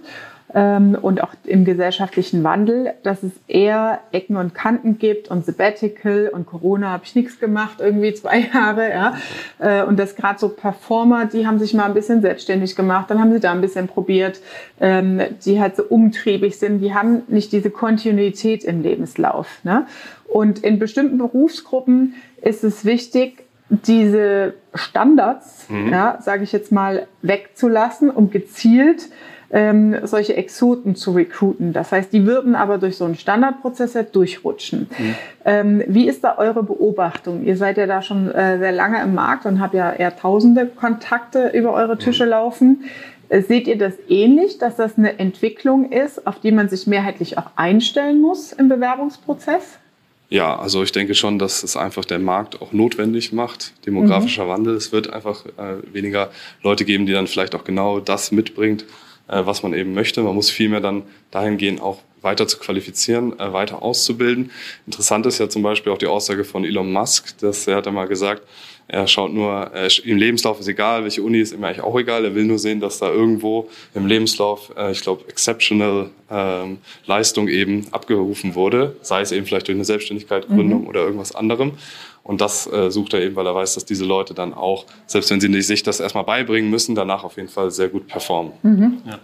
ähm, 0.56 0.96
und 1.00 1.22
auch 1.22 1.34
im 1.44 1.66
gesellschaftlichen 1.66 2.42
Wandel, 2.42 2.94
dass 3.02 3.22
es 3.22 3.32
eher 3.46 4.00
Ecken 4.10 4.38
und 4.38 4.54
Kanten 4.54 4.98
gibt 4.98 5.28
und 5.28 5.44
Sabbatical 5.44 6.30
und 6.32 6.46
Corona 6.46 6.92
habe 6.92 7.02
ich 7.04 7.14
nichts 7.14 7.38
gemacht, 7.38 7.76
irgendwie 7.80 8.14
zwei 8.14 8.48
Jahre, 8.54 8.88
ja. 8.88 9.16
Äh, 9.58 9.84
und 9.84 9.98
dass 9.98 10.16
gerade 10.16 10.38
so 10.38 10.48
Performer, 10.48 11.26
die 11.26 11.46
haben 11.46 11.58
sich 11.58 11.74
mal 11.74 11.84
ein 11.84 11.92
bisschen 11.92 12.22
selbstständig 12.22 12.74
gemacht, 12.74 13.10
dann 13.10 13.20
haben 13.20 13.32
sie 13.32 13.40
da 13.40 13.52
ein 13.52 13.60
bisschen 13.60 13.86
probiert, 13.86 14.40
ähm, 14.80 15.20
die 15.44 15.60
halt 15.60 15.76
so 15.76 15.82
umtriebig 15.82 16.58
sind, 16.58 16.80
die 16.80 16.94
haben 16.94 17.22
nicht 17.28 17.52
diese 17.52 17.68
Kontinuität 17.68 18.64
im 18.64 18.80
Lebenslauf. 18.80 19.58
Ne? 19.62 19.86
Und 20.26 20.60
in 20.60 20.78
bestimmten 20.78 21.18
Berufsgruppen 21.18 22.14
ist 22.40 22.64
es 22.64 22.86
wichtig, 22.86 23.44
diese 23.68 24.54
Standards, 24.72 25.68
mhm. 25.68 25.90
ja, 25.90 26.18
sage 26.22 26.44
ich 26.44 26.52
jetzt 26.52 26.72
mal, 26.72 27.08
wegzulassen, 27.20 28.08
um 28.08 28.30
gezielt 28.30 29.08
ähm, 29.50 29.96
solche 30.04 30.36
Exoten 30.36 30.96
zu 30.96 31.12
recruiten. 31.12 31.72
Das 31.72 31.92
heißt, 31.92 32.12
die 32.12 32.26
würden 32.26 32.54
aber 32.54 32.78
durch 32.78 32.96
so 32.96 33.04
einen 33.04 33.14
Standardprozess 33.14 33.94
ja 33.94 34.02
durchrutschen. 34.02 34.88
Mhm. 34.98 35.14
Ähm, 35.44 35.82
wie 35.86 36.08
ist 36.08 36.24
da 36.24 36.38
eure 36.38 36.62
Beobachtung? 36.62 37.44
Ihr 37.44 37.56
seid 37.56 37.76
ja 37.76 37.86
da 37.86 38.02
schon 38.02 38.30
äh, 38.30 38.58
sehr 38.58 38.72
lange 38.72 39.02
im 39.02 39.14
Markt 39.14 39.46
und 39.46 39.60
habt 39.60 39.74
ja 39.74 39.92
eher 39.92 40.16
tausende 40.16 40.66
Kontakte 40.66 41.50
über 41.54 41.72
eure 41.72 41.98
Tische 41.98 42.24
mhm. 42.24 42.30
laufen. 42.30 42.84
Äh, 43.28 43.42
seht 43.42 43.68
ihr 43.68 43.78
das 43.78 43.94
ähnlich, 44.08 44.58
dass 44.58 44.76
das 44.76 44.98
eine 44.98 45.18
Entwicklung 45.18 45.92
ist, 45.92 46.26
auf 46.26 46.40
die 46.40 46.52
man 46.52 46.68
sich 46.68 46.86
mehrheitlich 46.86 47.38
auch 47.38 47.50
einstellen 47.56 48.20
muss 48.20 48.52
im 48.52 48.68
Bewerbungsprozess? 48.68 49.78
Ja, 50.28 50.58
also 50.58 50.82
ich 50.82 50.90
denke 50.90 51.14
schon, 51.14 51.38
dass 51.38 51.62
es 51.62 51.76
einfach 51.76 52.04
der 52.04 52.18
Markt 52.18 52.60
auch 52.60 52.72
notwendig 52.72 53.32
macht. 53.32 53.72
Demografischer 53.86 54.44
mhm. 54.44 54.48
Wandel. 54.48 54.74
Es 54.74 54.90
wird 54.90 55.12
einfach 55.12 55.46
äh, 55.46 55.76
weniger 55.92 56.30
Leute 56.62 56.84
geben, 56.84 57.06
die 57.06 57.12
dann 57.12 57.28
vielleicht 57.28 57.54
auch 57.54 57.62
genau 57.62 58.00
das 58.00 58.32
mitbringt, 58.32 58.84
was 59.28 59.62
man 59.62 59.74
eben 59.74 59.94
möchte. 59.94 60.22
Man 60.22 60.34
muss 60.34 60.50
vielmehr 60.50 60.80
dann 60.80 61.02
dahingehend 61.30 61.80
auch 61.80 61.98
weiter 62.22 62.48
zu 62.48 62.58
qualifizieren, 62.58 63.38
äh, 63.38 63.52
weiter 63.52 63.82
auszubilden. 63.82 64.50
Interessant 64.86 65.26
ist 65.26 65.38
ja 65.38 65.48
zum 65.48 65.62
Beispiel 65.62 65.92
auch 65.92 65.98
die 65.98 66.06
Aussage 66.06 66.44
von 66.44 66.64
Elon 66.64 66.92
Musk, 66.92 67.38
dass 67.38 67.66
er 67.66 67.76
hat 67.76 67.86
einmal 67.86 68.08
gesagt, 68.08 68.42
er 68.88 69.08
schaut 69.08 69.32
nur, 69.32 69.72
äh, 69.74 69.88
im 70.04 70.16
Lebenslauf 70.16 70.60
ist 70.60 70.68
egal, 70.68 71.02
welche 71.02 71.22
Uni 71.22 71.38
ist 71.40 71.52
ihm 71.52 71.64
eigentlich 71.64 71.82
auch 71.82 71.98
egal. 71.98 72.24
Er 72.24 72.34
will 72.34 72.44
nur 72.44 72.58
sehen, 72.58 72.78
dass 72.78 72.98
da 72.98 73.10
irgendwo 73.10 73.68
im 73.94 74.06
Lebenslauf, 74.06 74.72
äh, 74.76 74.92
ich 74.92 75.00
glaube, 75.00 75.24
exceptional 75.28 76.10
ähm, 76.30 76.78
Leistung 77.04 77.48
eben 77.48 77.86
abgerufen 77.90 78.54
wurde, 78.54 78.96
sei 79.02 79.22
es 79.22 79.32
eben 79.32 79.44
vielleicht 79.44 79.66
durch 79.66 79.76
eine 79.76 79.84
Selbstständigkeit, 79.84 80.46
Gründung 80.46 80.82
mhm. 80.82 80.88
oder 80.88 81.00
irgendwas 81.00 81.34
anderem. 81.34 81.72
Und 82.22 82.40
das 82.40 82.70
äh, 82.72 82.90
sucht 82.90 83.14
er 83.14 83.22
eben, 83.22 83.34
weil 83.34 83.46
er 83.46 83.54
weiß, 83.54 83.74
dass 83.74 83.84
diese 83.84 84.04
Leute 84.04 84.34
dann 84.34 84.54
auch, 84.54 84.86
selbst 85.06 85.30
wenn 85.30 85.40
sie 85.40 85.62
sich 85.62 85.82
das 85.82 86.00
erstmal 86.00 86.24
beibringen 86.24 86.70
müssen, 86.70 86.94
danach 86.94 87.24
auf 87.24 87.36
jeden 87.36 87.48
Fall 87.48 87.70
sehr 87.72 87.88
gut 87.88 88.06
performen. 88.06 88.52
Mhm. 88.62 88.98
Ja. 89.04 89.18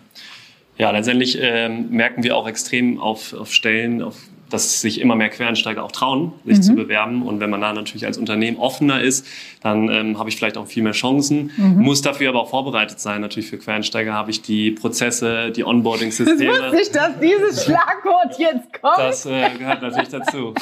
ja. 0.79 0.91
letztendlich 0.91 1.39
ähm, 1.41 1.91
merken 1.91 2.25
wir 2.25 2.37
auch 2.37 2.49
extrem 2.49 3.01
auf, 3.01 3.33
auf 3.33 3.53
Stellen, 3.53 4.03
auf 4.03 4.17
dass 4.53 4.81
sich 4.81 5.01
immer 5.01 5.17
mehr 5.17 5.31
Quereinsteiger 5.31 5.83
auch 5.83 5.93
trauen, 5.93 6.33
sich 6.45 6.59
mhm. 6.59 6.63
zu 6.63 6.75
bewerben. 6.75 7.23
Und 7.23 7.41
wenn 7.41 7.51
man 7.51 7.61
da 7.61 7.73
natürlich 7.73 8.07
als 8.07 8.19
Unternehmen 8.19 8.59
offener 8.59 9.01
ist, 9.01 9.27
dann 9.63 9.89
ähm, 9.89 10.19
habe 10.19 10.29
ich 10.29 10.37
vielleicht 10.37 10.59
auch 10.59 10.67
viel 10.67 10.83
mehr 10.83 10.93
Chancen. 10.93 11.51
Mhm. 11.57 11.83
Muss 11.83 12.03
dafür 12.03 12.29
aber 12.29 12.41
auch 12.41 12.51
vorbereitet 12.51 13.01
sein. 13.01 13.21
Natürlich 13.21 13.49
für 13.49 13.59
Quereinsteiger 13.59 14.13
habe 14.13 14.31
ich 14.31 14.43
die 14.43 14.73
Prozesse, 14.73 15.51
die 15.51 15.65
Onboarding-Systeme. 15.65 16.53
Das 16.59 16.73
wusste 16.73 16.81
ich, 16.83 16.91
dass 16.91 17.21
dieses 17.21 17.65
Schlagwort 17.65 18.39
jetzt 18.39 18.73
kommt. 18.81 18.99
Das 18.99 19.27
äh, 19.27 19.51
gehört 19.59 19.83
natürlich 19.83 20.09
dazu. 20.09 20.55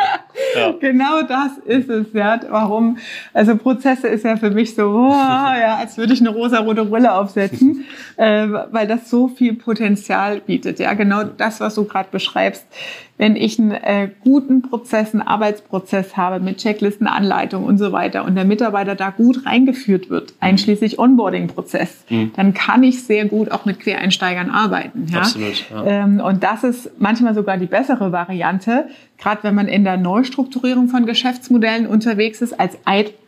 ja. 0.56 0.72
Genau 0.80 1.22
das 1.22 1.58
ist 1.66 1.90
es, 1.90 2.06
ja. 2.12 2.40
Warum? 2.48 2.98
Also 3.32 3.56
Prozesse 3.56 4.08
ist 4.08 4.24
ja 4.24 4.36
für 4.36 4.50
mich 4.50 4.74
so, 4.74 4.82
oh, 4.84 5.10
ja, 5.10 5.76
als 5.80 5.96
würde 5.98 6.14
ich 6.14 6.20
eine 6.20 6.30
rosa-rote 6.30 6.84
Brille 6.84 7.12
aufsetzen, 7.12 7.84
äh, 8.16 8.46
weil 8.70 8.86
das 8.86 9.10
so 9.10 9.28
viel 9.28 9.54
Potenzial 9.54 10.40
bietet. 10.40 10.78
Ja, 10.78 10.94
genau 10.94 11.24
das, 11.24 11.60
was 11.60 11.74
du 11.74 11.84
gerade 11.84 12.08
beschreibst 12.10 12.66
wenn 13.16 13.36
ich 13.36 13.58
einen 13.58 13.70
äh, 13.70 14.10
guten 14.24 14.62
Prozess, 14.62 15.12
einen 15.12 15.22
Arbeitsprozess 15.22 16.16
habe 16.16 16.42
mit 16.42 16.58
Checklisten, 16.58 17.06
Anleitungen 17.06 17.66
und 17.66 17.78
so 17.78 17.92
weiter 17.92 18.24
und 18.24 18.34
der 18.34 18.44
Mitarbeiter 18.44 18.96
da 18.96 19.10
gut 19.10 19.46
reingeführt 19.46 20.10
wird, 20.10 20.34
einschließlich 20.40 20.98
Onboarding-Prozess, 20.98 22.04
mhm. 22.10 22.32
dann 22.34 22.54
kann 22.54 22.82
ich 22.82 23.04
sehr 23.04 23.26
gut 23.26 23.50
auch 23.52 23.64
mit 23.64 23.80
Quereinsteigern 23.80 24.50
arbeiten. 24.50 25.06
Ja? 25.10 25.20
Absolut. 25.20 25.64
Ja. 25.70 25.84
Ähm, 25.86 26.20
und 26.20 26.42
das 26.42 26.64
ist 26.64 26.90
manchmal 26.98 27.34
sogar 27.34 27.56
die 27.56 27.66
bessere 27.66 28.10
Variante, 28.10 28.86
gerade 29.18 29.44
wenn 29.44 29.54
man 29.54 29.68
in 29.68 29.84
der 29.84 29.96
Neustrukturierung 29.96 30.88
von 30.88 31.06
Geschäftsmodellen 31.06 31.86
unterwegs 31.86 32.42
ist, 32.42 32.58
als 32.58 32.76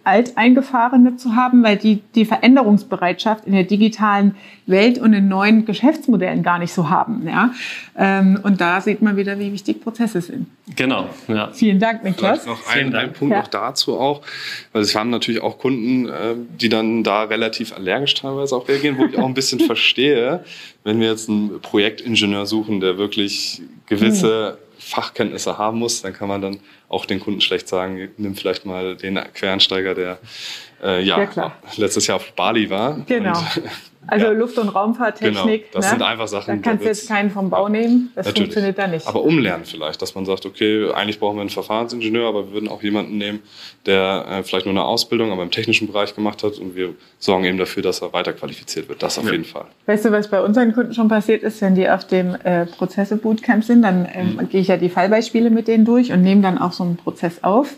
Alteingefahrene 0.06 1.16
zu 1.16 1.34
haben, 1.34 1.62
weil 1.64 1.76
die 1.76 2.00
die 2.14 2.24
Veränderungsbereitschaft 2.24 3.44
in 3.44 3.52
der 3.52 3.64
digitalen 3.64 4.36
Welt 4.66 4.98
und 4.98 5.12
in 5.12 5.28
neuen 5.28 5.64
Geschäftsmodellen 5.64 6.42
gar 6.42 6.58
nicht 6.58 6.72
so 6.72 6.88
haben. 6.88 7.26
Ja? 7.26 7.52
Ähm, 7.96 8.38
und 8.42 8.60
da 8.60 8.80
sieht 8.80 9.02
man 9.02 9.16
wieder, 9.16 9.38
wie 9.38 9.52
wichtig 9.52 9.82
Prozesse 9.82 10.20
sind. 10.20 10.46
Genau. 10.74 11.08
Ja. 11.28 11.50
Vielen 11.52 11.80
Dank, 11.80 12.04
Niklas. 12.04 12.44
Vielleicht 12.44 12.46
noch 12.46 12.72
ein, 12.72 12.94
ein 12.94 13.12
Punkt 13.12 13.32
ja. 13.32 13.40
noch 13.40 13.48
dazu 13.48 13.98
auch, 13.98 14.22
weil 14.72 14.82
es 14.82 14.94
haben 14.94 15.10
natürlich 15.10 15.42
auch 15.42 15.58
Kunden, 15.58 16.08
äh, 16.08 16.34
die 16.60 16.68
dann 16.68 17.02
da 17.02 17.24
relativ 17.24 17.74
allergisch 17.74 18.14
teilweise 18.14 18.54
auch 18.56 18.68
reagieren, 18.68 18.98
wo 18.98 19.06
ich 19.06 19.18
auch 19.18 19.26
ein 19.26 19.34
bisschen 19.34 19.60
verstehe, 19.66 20.44
wenn 20.84 21.00
wir 21.00 21.08
jetzt 21.08 21.28
einen 21.28 21.60
Projektingenieur 21.60 22.46
suchen, 22.46 22.80
der 22.80 22.96
wirklich 22.96 23.60
gewisse 23.86 24.58
Fachkenntnisse 24.78 25.58
haben 25.58 25.80
muss, 25.80 26.02
dann 26.02 26.12
kann 26.12 26.28
man 26.28 26.40
dann 26.40 26.58
auch 26.88 27.06
den 27.06 27.20
Kunden 27.20 27.40
schlecht 27.40 27.68
sagen, 27.68 28.08
nimm 28.16 28.36
vielleicht 28.36 28.64
mal 28.64 28.96
den 28.96 29.18
Quereinsteiger, 29.34 29.94
der 29.94 30.18
äh, 30.82 31.02
ja, 31.02 31.28
ja 31.34 31.52
letztes 31.76 32.06
Jahr 32.06 32.16
auf 32.16 32.32
Bali 32.32 32.68
war. 32.70 32.98
Genau. 33.06 33.34
Also 34.08 34.26
ja. 34.26 34.32
Luft- 34.32 34.58
und 34.58 34.68
Raumfahrttechnik. 34.68 35.72
Genau, 35.72 35.72
das 35.72 35.86
ne? 35.86 35.90
sind 35.90 36.02
einfach 36.02 36.28
Sachen. 36.28 36.62
Da 36.62 36.70
kannst 36.70 36.84
du 36.84 36.88
jetzt 36.88 37.08
keinen 37.08 37.30
vom 37.30 37.50
Bau 37.50 37.68
nehmen. 37.68 38.12
Das 38.14 38.26
natürlich. 38.26 38.44
funktioniert 38.44 38.78
da 38.78 38.86
nicht. 38.86 39.06
Aber 39.06 39.22
umlernen 39.22 39.64
vielleicht, 39.64 40.00
dass 40.00 40.14
man 40.14 40.24
sagt, 40.24 40.46
okay, 40.46 40.90
eigentlich 40.92 41.18
brauchen 41.18 41.36
wir 41.36 41.40
einen 41.40 41.50
Verfahrensingenieur, 41.50 42.28
aber 42.28 42.46
wir 42.46 42.52
würden 42.52 42.68
auch 42.68 42.82
jemanden 42.82 43.18
nehmen, 43.18 43.40
der 43.84 44.26
äh, 44.28 44.42
vielleicht 44.44 44.66
nur 44.66 44.72
eine 44.72 44.84
Ausbildung, 44.84 45.32
aber 45.32 45.42
im 45.42 45.50
technischen 45.50 45.88
Bereich 45.88 46.14
gemacht 46.14 46.42
hat 46.44 46.58
und 46.58 46.76
wir 46.76 46.94
sorgen 47.18 47.44
eben 47.44 47.58
dafür, 47.58 47.82
dass 47.82 48.00
er 48.00 48.12
weiter 48.12 48.32
qualifiziert 48.32 48.88
wird. 48.88 49.02
Das 49.02 49.18
auf 49.18 49.24
ja. 49.24 49.32
jeden 49.32 49.44
Fall. 49.44 49.64
Weißt 49.86 50.04
du, 50.04 50.12
was 50.12 50.28
bei 50.28 50.40
unseren 50.40 50.72
Kunden 50.72 50.94
schon 50.94 51.08
passiert 51.08 51.42
ist, 51.42 51.60
wenn 51.60 51.74
die 51.74 51.88
auf 51.88 52.06
dem 52.06 52.36
äh, 52.44 52.66
Prozesse-Bootcamp 52.66 53.64
sind, 53.64 53.82
dann 53.82 54.08
ähm, 54.12 54.36
mhm. 54.36 54.48
gehe 54.48 54.60
ich 54.60 54.68
ja 54.68 54.76
die 54.76 54.88
Fallbeispiele 54.88 55.50
mit 55.50 55.66
denen 55.66 55.84
durch 55.84 56.12
und 56.12 56.22
nehme 56.22 56.42
dann 56.42 56.58
auch 56.58 56.72
so 56.72 56.84
einen 56.84 56.96
Prozess 56.96 57.42
auf. 57.42 57.74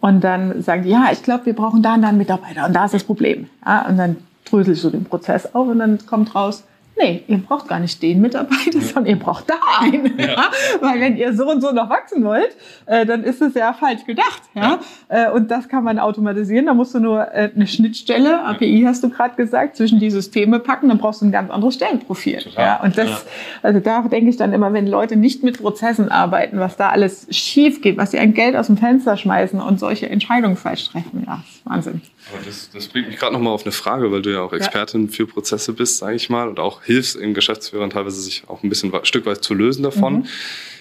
Und 0.00 0.22
dann 0.22 0.62
sagen 0.62 0.84
die, 0.84 0.90
ja, 0.90 1.08
ich 1.12 1.22
glaube, 1.22 1.46
wir 1.46 1.54
brauchen 1.54 1.82
da 1.82 1.94
und 1.94 2.02
da 2.02 2.08
einen 2.08 2.18
Mitarbeiter 2.18 2.66
und 2.66 2.72
da 2.74 2.84
ist 2.84 2.94
das 2.94 3.04
Problem. 3.04 3.48
Ja, 3.64 3.86
und 3.88 3.96
dann 3.96 4.16
dröselst 4.44 4.84
du 4.84 4.90
den 4.90 5.04
Prozess 5.04 5.54
auf 5.54 5.68
und 5.68 5.78
dann 5.78 5.98
kommt 6.06 6.34
raus, 6.34 6.64
Nee, 7.00 7.22
ihr 7.28 7.38
braucht 7.38 7.68
gar 7.68 7.78
nicht 7.78 8.02
den 8.02 8.20
Mitarbeiter, 8.20 8.80
sondern 8.80 9.06
ihr 9.06 9.18
braucht 9.18 9.48
da 9.48 9.54
einen. 9.80 10.18
Ja. 10.18 10.50
Weil 10.80 11.00
wenn 11.00 11.16
ihr 11.16 11.32
so 11.32 11.48
und 11.48 11.60
so 11.60 11.70
noch 11.70 11.88
wachsen 11.88 12.24
wollt, 12.24 12.56
äh, 12.86 13.06
dann 13.06 13.22
ist 13.22 13.40
es 13.40 13.54
ja 13.54 13.72
falsch 13.72 14.04
gedacht. 14.04 14.42
Ja? 14.54 14.80
Äh, 15.08 15.30
und 15.30 15.50
das 15.50 15.68
kann 15.68 15.84
man 15.84 15.98
automatisieren. 15.98 16.66
Da 16.66 16.74
musst 16.74 16.94
du 16.94 17.00
nur 17.00 17.32
äh, 17.32 17.50
eine 17.54 17.66
Schnittstelle, 17.66 18.42
API 18.44 18.82
hast 18.84 19.04
du 19.04 19.10
gerade 19.10 19.36
gesagt, 19.36 19.76
zwischen 19.76 20.00
die 20.00 20.10
Systeme 20.10 20.58
packen, 20.58 20.88
dann 20.88 20.98
brauchst 20.98 21.22
du 21.22 21.26
ein 21.26 21.32
ganz 21.32 21.50
anderes 21.50 21.74
Stellenprofil. 21.74 22.44
Ja? 22.56 22.82
Und 22.82 22.98
das, 22.98 23.26
also 23.62 23.80
da 23.80 24.02
denke 24.02 24.30
ich 24.30 24.36
dann 24.36 24.52
immer, 24.52 24.72
wenn 24.72 24.86
Leute 24.86 25.16
nicht 25.16 25.44
mit 25.44 25.60
Prozessen 25.60 26.10
arbeiten, 26.10 26.58
was 26.58 26.76
da 26.76 26.88
alles 26.88 27.26
schief 27.30 27.80
geht, 27.80 27.96
was 27.96 28.10
sie 28.10 28.18
ein 28.18 28.34
Geld 28.34 28.56
aus 28.56 28.66
dem 28.66 28.76
Fenster 28.76 29.16
schmeißen 29.16 29.60
und 29.60 29.78
solche 29.78 30.08
Entscheidungen 30.08 30.56
falsch 30.56 30.88
treffen, 30.88 31.24
ja, 31.26 31.42
ist 31.48 31.64
Wahnsinn. 31.64 32.02
Aber 32.32 32.44
das, 32.44 32.70
das 32.70 32.88
bringt 32.88 33.08
mich 33.08 33.18
gerade 33.18 33.32
nochmal 33.32 33.52
auf 33.52 33.64
eine 33.64 33.72
Frage, 33.72 34.10
weil 34.12 34.22
du 34.22 34.32
ja 34.32 34.40
auch 34.40 34.52
Expertin 34.52 35.08
für 35.08 35.26
Prozesse 35.26 35.72
bist, 35.72 35.98
sage 35.98 36.16
ich 36.16 36.28
mal, 36.28 36.48
und 36.48 36.58
auch 36.58 36.82
hilfst 36.88 37.16
in 37.16 37.34
Geschäftsführern 37.34 37.90
teilweise 37.90 38.20
sich 38.20 38.44
auch 38.46 38.62
ein 38.62 38.70
bisschen 38.70 38.92
ein 38.92 39.04
Stück 39.04 39.26
weit 39.26 39.44
zu 39.44 39.54
lösen 39.54 39.82
davon. 39.82 40.14
Mhm. 40.14 40.26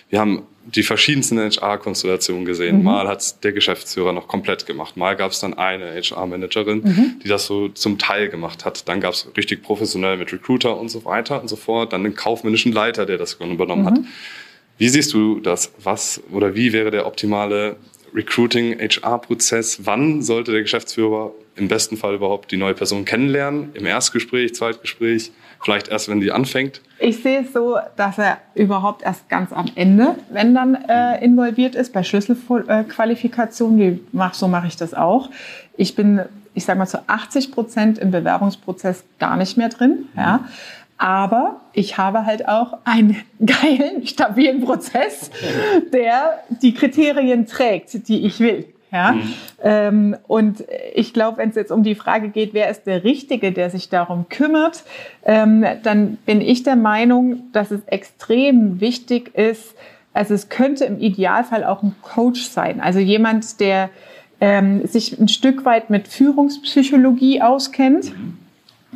Wir 0.10 0.20
haben 0.22 0.44
die 0.66 0.84
verschiedensten 0.84 1.38
HR-Konstellationen 1.38 2.46
gesehen. 2.46 2.78
Mhm. 2.78 2.84
Mal 2.86 3.08
hat 3.10 3.44
der 3.44 3.52
Geschäftsführer 3.52 4.14
noch 4.14 4.30
komplett 4.30 4.66
gemacht. 4.66 4.96
Mal 4.96 5.18
gab 5.18 5.32
es 5.32 5.42
dann 5.42 5.54
eine 5.54 5.94
HR-Managerin, 6.02 6.82
mhm. 6.82 7.20
die 7.22 7.28
das 7.28 7.46
so 7.46 7.68
zum 7.68 7.98
Teil 7.98 8.30
gemacht 8.30 8.64
hat. 8.64 8.88
Dann 8.88 9.02
gab 9.02 9.14
es 9.14 9.28
richtig 9.36 9.64
professionell 9.64 10.16
mit 10.16 10.32
Recruiter 10.32 10.80
und 10.80 10.88
so 10.88 11.04
weiter 11.04 11.42
und 11.42 11.50
so 11.50 11.58
fort. 11.58 11.92
Dann 11.92 12.04
den 12.06 12.16
kaufmännischen 12.16 12.72
Leiter, 12.72 13.06
der 13.06 13.18
das 13.18 13.34
übernommen 13.34 13.84
mhm. 13.84 13.88
hat. 13.88 14.00
Wie 14.78 14.88
siehst 14.88 15.14
du 15.14 15.42
das? 15.42 15.74
Was 15.84 16.22
oder 16.32 16.56
wie 16.56 16.72
wäre 16.72 16.90
der 16.90 17.06
optimale 17.06 17.76
Recruiting-HR-Prozess? 18.16 19.82
Wann 19.84 20.22
sollte 20.22 20.54
der 20.54 20.62
Geschäftsführer 20.62 21.34
im 21.58 21.68
besten 21.68 21.98
Fall 21.98 22.16
überhaupt 22.16 22.52
die 22.52 22.58
neue 22.58 22.76
Person 22.76 23.04
kennenlernen? 23.04 23.72
Im 23.74 23.86
Erstgespräch, 23.86 24.56
Zweitgespräch? 24.56 25.32
Vielleicht 25.62 25.90
erst, 25.90 26.10
wenn 26.10 26.20
die 26.20 26.32
anfängt? 26.32 26.82
Ich 27.00 27.22
sehe 27.22 27.42
es 27.42 27.54
so, 27.54 27.78
dass 27.96 28.18
er 28.18 28.40
überhaupt 28.56 29.04
erst 29.04 29.30
ganz 29.30 29.54
am 29.54 29.68
Ende, 29.76 30.16
wenn 30.32 30.56
dann 30.56 30.76
äh, 30.76 31.24
involviert 31.24 31.76
ist, 31.76 31.94
bei 31.94 32.04
Schlüsselqualifikationen. 32.04 34.08
Mach, 34.12 34.34
so 34.34 34.48
mache 34.48 34.68
ich 34.68 34.78
das 34.78 34.94
auch. 34.94 35.30
Ich 35.76 35.96
bin, 35.96 36.22
ich 36.54 36.66
sage 36.66 36.80
mal, 36.80 36.88
zu 36.88 37.08
80 37.08 37.52
Prozent 37.52 38.00
im 38.00 38.12
Bewerbungsprozess 38.12 39.04
gar 39.20 39.38
nicht 39.38 39.58
mehr 39.58 39.70
drin. 39.70 40.08
Ja. 40.16 40.46
Aber 40.98 41.62
ich 41.74 41.98
habe 41.98 42.26
halt 42.26 42.48
auch 42.48 42.80
einen 42.84 43.18
geilen, 43.46 44.08
stabilen 44.08 44.64
Prozess, 44.64 45.30
der 45.94 46.44
die 46.62 46.74
Kriterien 46.74 47.46
trägt, 47.46 48.08
die 48.08 48.26
ich 48.26 48.40
will. 48.40 48.66
Ja? 48.92 49.14
Mhm. 49.14 49.34
Ähm, 49.64 50.18
und 50.28 50.64
ich 50.94 51.14
glaube, 51.14 51.38
wenn 51.38 51.50
es 51.50 51.56
jetzt 51.56 51.72
um 51.72 51.84
die 51.84 51.96
Frage 51.96 52.30
geht, 52.30 52.54
wer 52.54 52.70
ist 52.70 52.86
der 52.86 53.04
Richtige, 53.04 53.52
der 53.52 53.70
sich 53.70 53.90
darum 53.90 54.28
kümmert, 54.30 54.84
ähm, 55.26 55.66
dann 55.84 56.18
bin 56.26 56.42
ich 56.42 56.64
der 56.64 56.76
Meinung, 56.76 57.44
dass 57.52 57.72
es 57.72 57.82
extrem 57.86 58.80
wichtig 58.80 59.36
ist, 59.36 59.76
also 60.14 60.34
es 60.34 60.50
könnte 60.50 60.86
im 60.86 61.00
Idealfall 61.00 61.64
auch 61.64 61.84
ein 61.84 61.96
Coach 62.02 62.44
sein, 62.44 62.82
also 62.82 63.00
jemand, 63.00 63.60
der 63.60 63.90
ähm, 64.40 64.86
sich 64.88 65.20
ein 65.20 65.28
Stück 65.28 65.66
weit 65.66 65.90
mit 65.90 66.08
Führungspsychologie 66.08 67.42
auskennt. 67.42 68.18
Mhm 68.18 68.47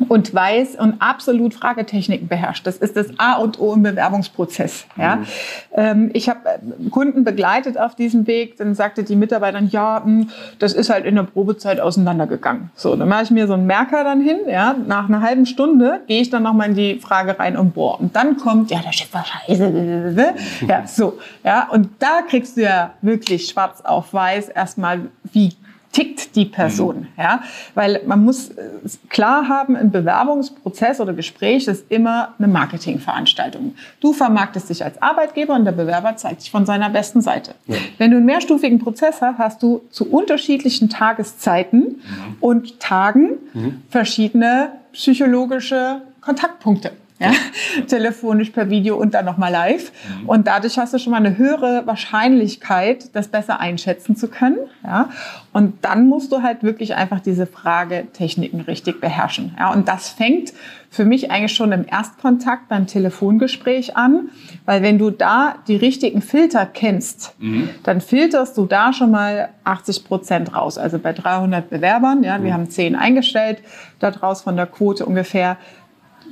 und 0.08 0.34
weiß 0.34 0.76
und 0.76 1.00
absolut 1.00 1.54
Fragetechniken 1.54 2.26
beherrscht. 2.28 2.66
Das 2.66 2.78
ist 2.78 2.96
das 2.96 3.08
A 3.18 3.34
und 3.34 3.60
O 3.60 3.74
im 3.74 3.82
Bewerbungsprozess. 3.82 4.86
Ja. 4.96 5.16
Mhm. 5.16 5.26
Ähm, 5.74 6.10
ich 6.14 6.28
habe 6.28 6.40
äh, 6.48 6.90
Kunden 6.90 7.24
begleitet 7.24 7.78
auf 7.78 7.94
diesem 7.94 8.26
Weg, 8.26 8.56
dann 8.56 8.74
sagte 8.74 9.04
die 9.04 9.16
Mitarbeiterin, 9.16 9.68
ja, 9.68 10.00
mh, 10.00 10.04
hm, 10.04 10.30
das 10.58 10.72
ist 10.72 10.90
halt 10.90 11.04
in 11.04 11.16
der 11.16 11.24
Probezeit 11.24 11.80
auseinandergegangen. 11.80 12.70
So, 12.74 12.96
dann 12.96 13.08
mache 13.08 13.24
ich 13.24 13.30
mir 13.30 13.46
so 13.46 13.52
einen 13.52 13.66
Merker 13.66 14.02
dann 14.02 14.22
hin, 14.22 14.38
ja, 14.48 14.74
nach 14.86 15.08
einer 15.08 15.20
halben 15.20 15.46
Stunde 15.46 16.00
gehe 16.06 16.22
ich 16.22 16.30
dann 16.30 16.42
nochmal 16.42 16.70
in 16.70 16.74
die 16.74 16.98
Frage 16.98 17.38
rein 17.38 17.56
und 17.56 17.74
boah, 17.74 18.00
und 18.00 18.16
dann 18.16 18.38
kommt, 18.38 18.70
ja, 18.70 18.80
der 18.80 18.92
Chef 18.92 19.12
war 19.12 19.24
scheiße, 19.24 20.34
ja, 20.66 20.86
so, 20.86 21.18
ja, 21.44 21.68
und 21.70 21.88
da 21.98 22.22
kriegst 22.26 22.56
du 22.56 22.62
ja 22.62 22.94
wirklich 23.02 23.46
schwarz 23.46 23.82
auf 23.82 24.12
weiß 24.12 24.48
erstmal, 24.48 25.02
wie 25.32 25.52
tickt 25.92 26.34
die 26.36 26.46
Person, 26.46 27.00
mhm. 27.00 27.06
ja, 27.18 27.42
weil 27.74 28.00
man 28.06 28.24
muss 28.24 28.50
äh, 28.50 28.70
klar 29.08 29.48
haben, 29.48 29.76
ein 29.76 29.90
Bewerbungsprozess 29.90 31.00
oder 31.00 31.12
Gespräch 31.12 31.68
ist 31.68 31.90
immer 31.90 32.34
eine 32.38 32.48
Marketingveranstaltung. 32.48 33.74
Du 34.00 34.12
vermarktest 34.12 34.70
dich 34.70 34.82
als 34.82 35.00
Arbeitgeber 35.00 35.54
und 35.54 35.64
der 35.64 35.72
Bewerber 35.72 36.16
zeigt 36.16 36.40
sich 36.40 36.50
von 36.50 36.64
seiner 36.66 36.88
besten 36.90 37.20
Seite. 37.20 37.54
Ja. 37.66 37.76
Wenn 37.98 38.10
du 38.10 38.16
einen 38.16 38.26
mehrstufigen 38.26 38.78
Prozess 38.78 39.20
hast, 39.20 39.38
hast 39.38 39.62
du 39.62 39.82
zu 39.90 40.10
unterschiedlichen 40.10 40.88
Tageszeiten 40.88 41.80
mhm. 41.80 42.36
und 42.40 42.80
Tagen 42.80 43.38
mhm. 43.52 43.82
verschiedene 43.90 44.72
psychologische 44.92 46.02
Kontaktpunkte. 46.20 46.92
Ja? 47.22 47.32
telefonisch 47.86 48.50
per 48.50 48.68
Video 48.70 48.96
und 48.96 49.14
dann 49.14 49.24
nochmal 49.24 49.52
live. 49.52 49.92
Mhm. 50.20 50.28
Und 50.28 50.46
dadurch 50.46 50.78
hast 50.78 50.94
du 50.94 50.98
schon 50.98 51.12
mal 51.12 51.18
eine 51.18 51.38
höhere 51.38 51.86
Wahrscheinlichkeit, 51.86 53.14
das 53.14 53.28
besser 53.28 53.60
einschätzen 53.60 54.16
zu 54.16 54.28
können. 54.28 54.58
Ja? 54.84 55.10
Und 55.52 55.84
dann 55.84 56.08
musst 56.08 56.32
du 56.32 56.42
halt 56.42 56.62
wirklich 56.62 56.94
einfach 56.94 57.20
diese 57.20 57.46
Fragetechniken 57.46 58.60
richtig 58.62 59.00
beherrschen. 59.00 59.54
Ja? 59.58 59.72
Und 59.72 59.88
das 59.88 60.08
fängt 60.08 60.52
für 60.92 61.06
mich 61.06 61.30
eigentlich 61.30 61.54
schon 61.54 61.72
im 61.72 61.86
Erstkontakt 61.90 62.68
beim 62.68 62.86
Telefongespräch 62.86 63.96
an, 63.96 64.28
weil 64.66 64.82
wenn 64.82 64.98
du 64.98 65.08
da 65.08 65.54
die 65.66 65.76
richtigen 65.76 66.20
Filter 66.20 66.66
kennst, 66.66 67.34
mhm. 67.40 67.70
dann 67.82 68.02
filterst 68.02 68.58
du 68.58 68.66
da 68.66 68.92
schon 68.92 69.10
mal 69.10 69.48
80 69.64 70.04
Prozent 70.04 70.54
raus. 70.54 70.76
Also 70.76 70.98
bei 70.98 71.14
300 71.14 71.70
Bewerbern, 71.70 72.22
ja, 72.22 72.36
mhm. 72.36 72.44
wir 72.44 72.52
haben 72.52 72.68
10 72.68 72.94
eingestellt, 72.94 73.62
daraus 74.00 74.42
von 74.42 74.54
der 74.54 74.66
Quote 74.66 75.06
ungefähr 75.06 75.56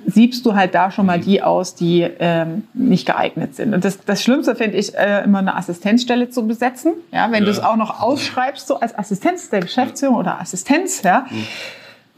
siebst 0.06 0.44
du 0.46 0.54
halt 0.54 0.74
da 0.74 0.90
schon 0.90 1.06
mal 1.06 1.20
die 1.20 1.42
aus, 1.42 1.74
die 1.74 2.02
ähm, 2.18 2.64
nicht 2.74 3.06
geeignet 3.06 3.54
sind. 3.54 3.74
Und 3.74 3.84
das, 3.84 3.98
das 4.04 4.22
Schlimmste 4.22 4.54
finde 4.54 4.76
ich, 4.76 4.94
äh, 4.94 5.24
immer 5.24 5.38
eine 5.38 5.56
Assistenzstelle 5.56 6.30
zu 6.30 6.46
besetzen. 6.46 6.94
Ja, 7.12 7.30
wenn 7.30 7.40
ja. 7.40 7.44
du 7.46 7.50
es 7.50 7.62
auch 7.62 7.76
noch 7.76 8.00
ausschreibst, 8.00 8.66
so 8.66 8.80
als 8.80 8.96
Assistenz 8.96 9.50
der 9.50 9.60
Geschäftsführung 9.60 10.16
oder 10.16 10.40
Assistenz, 10.40 11.02
ja. 11.02 11.26
Mhm 11.30 11.46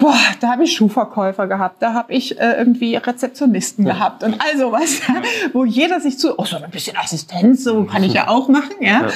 boah, 0.03 0.19
da 0.41 0.51
habe 0.51 0.65
ich 0.65 0.75
Schuhverkäufer 0.75 1.47
gehabt, 1.47 1.81
da 1.81 1.95
habe 1.95 2.13
ich 2.13 2.39
äh, 2.41 2.55
irgendwie 2.59 2.97
Rezeptionisten 2.97 3.87
ja. 3.87 3.95
gehabt 3.95 4.25
und 4.25 4.35
all 4.41 4.59
sowas, 4.59 5.01
ja, 5.07 5.23
wo 5.53 5.65
jeder 5.65 6.01
sich 6.01 6.19
zu, 6.19 6.39
oh, 6.39 6.45
so 6.45 6.57
ein 6.57 6.71
bisschen 6.71 6.97
Assistenz, 6.97 7.63
so 7.63 7.85
kann 7.85 8.03
ich 8.03 8.13
ja 8.13 8.29
auch 8.29 8.49
machen, 8.49 8.75
ja. 8.81 9.07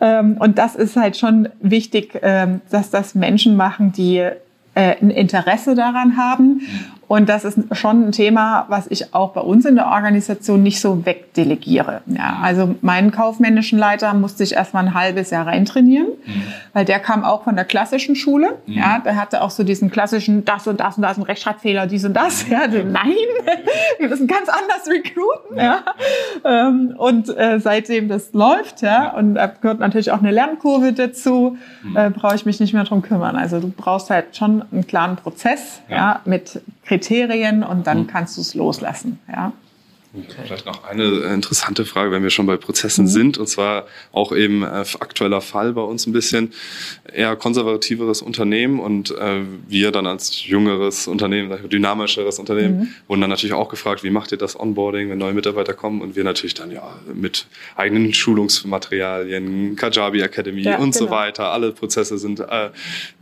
ja. 0.00 0.18
Ähm, 0.18 0.36
und 0.38 0.58
das 0.58 0.74
ist 0.74 0.96
halt 0.96 1.16
schon 1.16 1.48
wichtig, 1.60 2.18
ähm, 2.22 2.60
dass 2.70 2.90
das 2.90 3.14
Menschen 3.14 3.56
machen, 3.56 3.92
die 3.92 4.16
äh, 4.18 4.32
ein 4.74 5.10
Interesse 5.10 5.76
daran 5.76 6.16
haben 6.16 6.44
mhm. 6.44 6.90
Und 7.12 7.28
das 7.28 7.44
ist 7.44 7.58
schon 7.72 8.08
ein 8.08 8.12
Thema, 8.12 8.64
was 8.68 8.86
ich 8.88 9.12
auch 9.12 9.34
bei 9.34 9.42
uns 9.42 9.66
in 9.66 9.74
der 9.74 9.88
Organisation 9.88 10.62
nicht 10.62 10.80
so 10.80 11.04
wegdelegiere. 11.04 12.00
Ja, 12.06 12.38
also 12.40 12.74
meinen 12.80 13.10
kaufmännischen 13.10 13.78
Leiter 13.78 14.14
musste 14.14 14.44
ich 14.44 14.54
erstmal 14.54 14.86
ein 14.86 14.94
halbes 14.94 15.28
Jahr 15.28 15.46
reintrainieren, 15.46 16.06
mhm. 16.06 16.42
weil 16.72 16.86
der 16.86 17.00
kam 17.00 17.22
auch 17.22 17.44
von 17.44 17.54
der 17.54 17.66
klassischen 17.66 18.16
Schule. 18.16 18.56
Mhm. 18.64 18.72
Ja, 18.72 18.98
der 19.00 19.16
hatte 19.16 19.42
auch 19.42 19.50
so 19.50 19.62
diesen 19.62 19.90
klassischen, 19.90 20.46
das 20.46 20.66
und 20.66 20.80
das 20.80 20.96
und 20.96 21.02
das, 21.02 21.18
ein 21.18 21.24
Rechtschreibfehler, 21.24 21.86
dies 21.86 22.06
und 22.06 22.14
das. 22.14 22.48
Ja, 22.48 22.62
also, 22.62 22.78
nein, 22.78 23.12
wir 23.98 24.08
müssen 24.08 24.26
ganz 24.26 24.48
anders 24.48 24.88
recruiten. 24.88 25.58
Ja, 25.58 25.82
ähm, 26.46 26.94
und 26.96 27.28
äh, 27.36 27.60
seitdem 27.60 28.08
das 28.08 28.32
läuft, 28.32 28.80
ja, 28.80 29.12
und 29.12 29.34
da 29.34 29.48
gehört 29.48 29.80
natürlich 29.80 30.12
auch 30.12 30.20
eine 30.20 30.30
Lernkurve 30.30 30.94
dazu, 30.94 31.58
mhm. 31.82 31.94
äh, 31.94 32.08
brauche 32.08 32.36
ich 32.36 32.46
mich 32.46 32.58
nicht 32.58 32.72
mehr 32.72 32.84
drum 32.84 33.02
kümmern. 33.02 33.36
Also 33.36 33.60
du 33.60 33.68
brauchst 33.68 34.08
halt 34.08 34.34
schon 34.34 34.64
einen 34.72 34.86
klaren 34.86 35.16
Prozess, 35.16 35.82
ja, 35.90 35.96
ja 35.96 36.20
mit 36.24 36.62
Kriterien 36.86 37.01
und 37.62 37.86
dann 37.86 38.02
mhm. 38.02 38.06
kannst 38.06 38.36
du 38.36 38.40
es 38.40 38.54
loslassen. 38.54 39.18
Ja. 39.28 39.52
Vielleicht 40.44 40.66
noch 40.66 40.84
eine 40.84 41.04
interessante 41.32 41.86
Frage, 41.86 42.10
wenn 42.10 42.22
wir 42.22 42.28
schon 42.28 42.44
bei 42.44 42.58
Prozessen 42.58 43.06
mhm. 43.06 43.08
sind, 43.08 43.38
und 43.38 43.46
zwar 43.46 43.86
auch 44.12 44.36
eben 44.36 44.62
äh, 44.62 44.84
aktueller 45.00 45.40
Fall 45.40 45.72
bei 45.72 45.80
uns 45.80 46.06
ein 46.06 46.12
bisschen 46.12 46.52
eher 47.10 47.34
konservativeres 47.34 48.20
Unternehmen 48.20 48.78
und 48.78 49.10
äh, 49.12 49.40
wir 49.68 49.90
dann 49.90 50.06
als 50.06 50.44
jüngeres 50.44 51.08
Unternehmen, 51.08 51.66
dynamischeres 51.66 52.38
Unternehmen, 52.38 52.78
mhm. 52.78 52.88
wurden 53.08 53.22
dann 53.22 53.30
natürlich 53.30 53.54
auch 53.54 53.70
gefragt, 53.70 54.04
wie 54.04 54.10
macht 54.10 54.32
ihr 54.32 54.38
das 54.38 54.58
Onboarding, 54.58 55.08
wenn 55.08 55.16
neue 55.16 55.32
Mitarbeiter 55.32 55.72
kommen 55.72 56.02
und 56.02 56.14
wir 56.14 56.24
natürlich 56.24 56.54
dann 56.54 56.70
ja 56.70 56.94
mit 57.14 57.46
eigenen 57.76 58.12
Schulungsmaterialien, 58.12 59.76
Kajabi 59.76 60.20
Academy 60.20 60.60
ja, 60.60 60.76
und 60.76 60.92
genau. 60.92 61.06
so 61.06 61.10
weiter, 61.10 61.52
alle 61.52 61.72
Prozesse 61.72 62.18
sind 62.18 62.40
äh, 62.40 62.68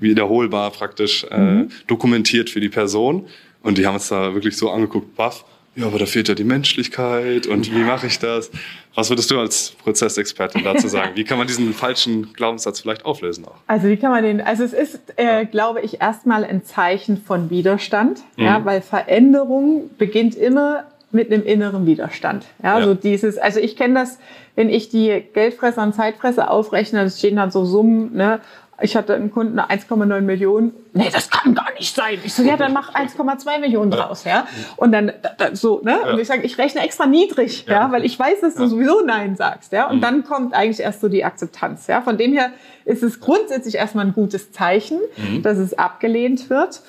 wiederholbar 0.00 0.72
praktisch 0.72 1.24
äh, 1.30 1.38
mhm. 1.38 1.68
dokumentiert 1.86 2.50
für 2.50 2.58
die 2.58 2.68
Person 2.68 3.28
und 3.62 3.78
die 3.78 3.86
haben 3.86 3.94
uns 3.94 4.08
da 4.08 4.34
wirklich 4.34 4.56
so 4.56 4.70
angeguckt, 4.70 5.16
baff, 5.16 5.44
ja, 5.76 5.86
aber 5.86 5.98
da 5.98 6.06
fehlt 6.06 6.28
ja 6.28 6.34
die 6.34 6.44
Menschlichkeit 6.44 7.46
und 7.46 7.72
wie 7.72 7.84
mache 7.84 8.08
ich 8.08 8.18
das? 8.18 8.50
Was 8.94 9.08
würdest 9.08 9.30
du 9.30 9.38
als 9.38 9.70
Prozessexpertin 9.82 10.64
dazu 10.64 10.88
sagen? 10.88 11.12
Wie 11.14 11.22
kann 11.22 11.38
man 11.38 11.46
diesen 11.46 11.72
falschen 11.72 12.32
Glaubenssatz 12.32 12.80
vielleicht 12.80 13.04
auflösen 13.04 13.44
auch? 13.44 13.54
Also 13.68 13.86
wie 13.86 13.96
kann 13.96 14.10
man 14.10 14.24
den, 14.24 14.40
also 14.40 14.64
es 14.64 14.72
ist, 14.72 15.00
äh, 15.16 15.46
glaube 15.46 15.80
ich, 15.80 16.00
erstmal 16.00 16.44
ein 16.44 16.64
Zeichen 16.64 17.18
von 17.18 17.50
Widerstand, 17.50 18.20
mhm. 18.36 18.44
ja, 18.44 18.64
weil 18.64 18.82
Veränderung 18.82 19.90
beginnt 19.96 20.34
immer 20.34 20.84
mit 21.12 21.32
einem 21.32 21.44
inneren 21.44 21.86
Widerstand. 21.86 22.46
Ja, 22.62 22.78
ja. 22.78 22.84
so 22.84 22.94
dieses, 22.94 23.38
also 23.38 23.60
ich 23.60 23.76
kenne 23.76 23.94
das, 23.94 24.18
wenn 24.56 24.68
ich 24.68 24.88
die 24.88 25.24
Geldfresser 25.32 25.82
und 25.82 25.94
Zeitfresser 25.94 26.50
aufrechne, 26.50 27.04
das 27.04 27.18
stehen 27.18 27.36
dann 27.36 27.52
so 27.52 27.64
Summen, 27.64 28.14
ne, 28.14 28.40
ich 28.80 28.96
hatte 28.96 29.14
einen 29.14 29.30
Kunden 29.30 29.58
1,9 29.58 30.20
Millionen. 30.22 30.72
Nee, 30.92 31.08
das 31.12 31.30
kann 31.30 31.54
gar 31.54 31.72
nicht 31.78 31.94
sein. 31.94 32.18
Ich 32.24 32.34
so, 32.34 32.42
ja, 32.42 32.56
dann 32.56 32.72
mach 32.72 32.94
1,2 32.94 33.58
Millionen 33.60 33.90
draus, 33.90 34.24
ja. 34.24 34.46
Und 34.76 34.92
dann 34.92 35.12
da, 35.38 35.54
so, 35.54 35.80
ne? 35.82 36.00
Und 36.12 36.18
ich 36.18 36.28
sage, 36.28 36.42
ich 36.42 36.58
rechne 36.58 36.82
extra 36.82 37.06
niedrig, 37.06 37.66
ja, 37.66 37.72
ja 37.72 37.92
weil 37.92 38.04
ich 38.04 38.18
weiß, 38.18 38.40
dass 38.40 38.54
du 38.54 38.66
sowieso 38.66 39.00
Nein 39.02 39.36
sagst, 39.36 39.72
ja. 39.72 39.88
Und 39.88 39.96
mhm. 39.96 40.00
dann 40.00 40.24
kommt 40.24 40.54
eigentlich 40.54 40.80
erst 40.80 41.00
so 41.00 41.08
die 41.08 41.24
Akzeptanz, 41.24 41.86
ja. 41.86 42.00
Von 42.02 42.18
dem 42.18 42.32
her 42.32 42.50
ist 42.84 43.02
es 43.02 43.20
grundsätzlich 43.20 43.76
erstmal 43.76 44.06
ein 44.06 44.12
gutes 44.12 44.52
Zeichen, 44.52 44.98
mhm. 45.16 45.42
dass 45.42 45.58
es 45.58 45.74
abgelehnt 45.74 46.50
wird. 46.50 46.82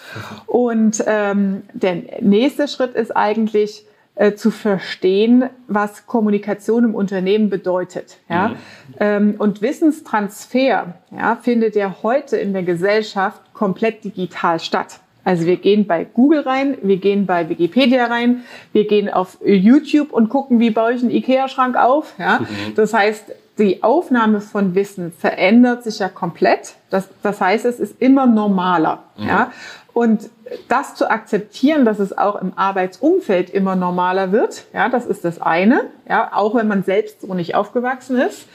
Und 0.47 1.03
ähm, 1.05 1.63
der 1.73 2.21
nächste 2.21 2.67
Schritt 2.67 2.95
ist 2.95 3.15
eigentlich, 3.15 3.85
äh, 4.21 4.35
zu 4.35 4.51
verstehen, 4.51 5.49
was 5.67 6.05
Kommunikation 6.05 6.83
im 6.83 6.93
Unternehmen 6.93 7.49
bedeutet. 7.49 8.19
Ja? 8.29 8.49
Mhm. 8.49 8.55
Ähm, 8.99 9.35
und 9.39 9.63
Wissenstransfer 9.63 10.93
ja, 11.09 11.35
findet 11.41 11.75
ja 11.75 11.95
heute 12.03 12.37
in 12.37 12.53
der 12.53 12.61
Gesellschaft 12.61 13.41
komplett 13.53 14.03
digital 14.03 14.59
statt. 14.59 14.99
Also 15.23 15.47
wir 15.47 15.57
gehen 15.57 15.87
bei 15.87 16.03
Google 16.03 16.41
rein, 16.41 16.77
wir 16.83 16.97
gehen 16.97 17.25
bei 17.25 17.49
Wikipedia 17.49 18.05
rein, 18.05 18.43
wir 18.73 18.85
gehen 18.85 19.09
auf 19.09 19.39
YouTube 19.43 20.13
und 20.13 20.29
gucken, 20.29 20.59
wie 20.59 20.69
baue 20.69 20.93
ich 20.93 21.01
einen 21.01 21.09
Ikea-Schrank 21.09 21.75
auf. 21.75 22.13
Ja? 22.19 22.41
Mhm. 22.41 22.75
Das 22.75 22.93
heißt, 22.93 23.25
die 23.57 23.81
Aufnahme 23.81 24.39
von 24.39 24.75
Wissen 24.75 25.11
verändert 25.11 25.83
sich 25.83 25.99
ja 25.99 26.09
komplett. 26.09 26.75
Das, 26.89 27.09
das 27.21 27.41
heißt, 27.41 27.65
es 27.65 27.79
ist 27.79 27.99
immer 27.99 28.25
normaler. 28.27 29.03
Mhm. 29.17 29.27
Ja? 29.27 29.51
Und 29.93 30.29
das 30.69 30.95
zu 30.95 31.09
akzeptieren, 31.09 31.83
dass 31.83 31.99
es 31.99 32.17
auch 32.17 32.41
im 32.41 32.53
Arbeitsumfeld 32.55 33.49
immer 33.49 33.75
normaler 33.75 34.31
wird, 34.31 34.65
ja, 34.73 34.87
das 34.89 35.05
ist 35.05 35.25
das 35.25 35.41
eine, 35.41 35.85
ja, 36.07 36.31
auch 36.33 36.55
wenn 36.55 36.67
man 36.67 36.83
selbst 36.83 37.21
so 37.21 37.33
nicht 37.33 37.55
aufgewachsen 37.55 38.17
ist. 38.17 38.47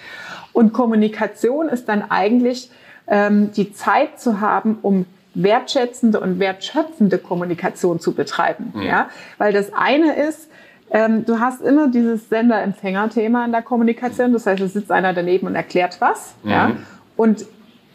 Und 0.52 0.72
Kommunikation 0.72 1.68
ist 1.68 1.88
dann 1.88 2.10
eigentlich 2.10 2.70
ähm, 3.06 3.52
die 3.52 3.72
Zeit 3.72 4.18
zu 4.18 4.40
haben, 4.40 4.78
um 4.80 5.04
wertschätzende 5.34 6.18
und 6.18 6.38
wertschöpfende 6.38 7.18
Kommunikation 7.18 8.00
zu 8.00 8.14
betreiben, 8.14 8.72
mhm. 8.74 8.82
ja, 8.82 9.10
weil 9.36 9.52
das 9.52 9.74
eine 9.74 10.16
ist, 10.16 10.48
ähm, 10.90 11.24
du 11.24 11.40
hast 11.40 11.62
immer 11.62 11.88
dieses 11.88 12.28
Sender-Empfänger-Thema 12.28 13.44
in 13.44 13.52
der 13.52 13.62
Kommunikation. 13.62 14.32
Das 14.32 14.46
heißt, 14.46 14.62
es 14.62 14.72
sitzt 14.72 14.92
einer 14.92 15.12
daneben 15.12 15.46
und 15.46 15.56
erklärt 15.56 16.00
was. 16.00 16.34
Mhm. 16.42 16.50
Ja? 16.50 16.72
Und 17.16 17.44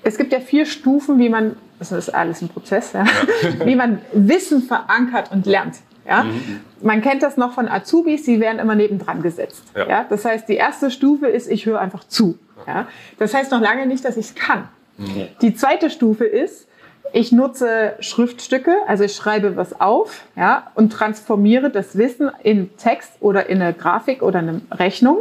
es 0.04 0.18
gibt 0.18 0.34
ja 0.34 0.40
vier 0.40 0.66
Stufen, 0.66 1.20
wie 1.20 1.30
man 1.30 1.56
das 1.90 2.08
ist 2.08 2.14
alles 2.14 2.42
ein 2.42 2.50
Prozess, 2.50 2.94
ja, 2.94 3.04
ja. 3.04 3.66
wie 3.66 3.76
man 3.76 4.02
Wissen 4.14 4.62
verankert 4.62 5.32
und 5.32 5.46
lernt. 5.46 5.78
Ja? 6.06 6.24
Mhm. 6.24 6.62
Man 6.82 7.02
kennt 7.02 7.24
das 7.24 7.38
noch 7.38 7.54
von 7.54 7.68
Azubis, 7.68 8.26
sie 8.26 8.40
werden 8.40 8.60
immer 8.60 8.76
nebendran 8.76 9.22
gesetzt. 9.22 9.64
Ja. 9.76 9.88
ja? 9.88 10.06
Das 10.10 10.26
heißt, 10.26 10.48
die 10.48 10.56
erste 10.56 10.92
Stufe 10.92 11.28
ist, 11.28 11.50
ich 11.50 11.66
höre 11.66 11.80
einfach 11.80 12.04
zu. 12.04 12.38
Ja? 12.68 12.88
Das 13.18 13.34
heißt 13.34 13.52
noch 13.52 13.62
lange 13.62 13.88
nicht, 13.88 14.06
dass 14.06 14.18
ich 14.18 14.28
es 14.28 14.36
kann. 14.36 14.68
Mhm. 14.98 15.28
Die 15.42 15.56
zweite 15.56 15.90
Stufe 15.90 16.26
ist, 16.26 16.68
ich 17.14 17.32
nutze 17.32 17.96
Schriftstücke, 18.00 18.76
also 18.88 19.04
ich 19.04 19.16
schreibe 19.16 19.58
was 19.58 19.82
auf 19.82 20.24
ja, 20.36 20.72
und 20.76 20.94
transformiere 20.94 21.70
das 21.70 21.98
Wissen 21.98 22.32
in 22.42 22.76
Text 22.78 23.12
oder 23.20 23.50
in 23.50 23.62
eine 23.62 23.74
Grafik 23.74 24.22
oder 24.22 24.40
eine 24.40 24.62
Rechnung. 24.72 25.18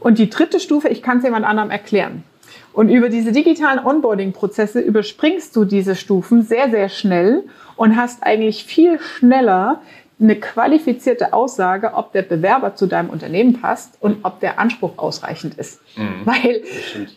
Und 0.00 0.18
die 0.18 0.30
dritte 0.30 0.60
Stufe, 0.60 0.88
ich 0.88 1.02
kann 1.02 1.18
es 1.18 1.24
jemand 1.24 1.44
anderem 1.44 1.70
erklären. 1.70 2.24
Und 2.72 2.88
über 2.88 3.08
diese 3.08 3.32
digitalen 3.32 3.84
Onboarding-Prozesse 3.84 4.80
überspringst 4.80 5.54
du 5.56 5.64
diese 5.64 5.96
Stufen 5.96 6.42
sehr, 6.42 6.70
sehr 6.70 6.88
schnell 6.88 7.44
und 7.76 7.96
hast 7.96 8.22
eigentlich 8.22 8.64
viel 8.64 9.00
schneller 9.00 9.80
eine 10.20 10.36
qualifizierte 10.36 11.32
Aussage, 11.32 11.94
ob 11.94 12.12
der 12.12 12.22
Bewerber 12.22 12.74
zu 12.74 12.86
deinem 12.86 13.08
Unternehmen 13.08 13.60
passt 13.60 13.96
und 14.00 14.18
ob 14.22 14.40
der 14.40 14.58
Anspruch 14.58 14.98
ausreichend 14.98 15.54
ist. 15.54 15.80
Mhm. 15.96 16.26
Weil 16.26 16.62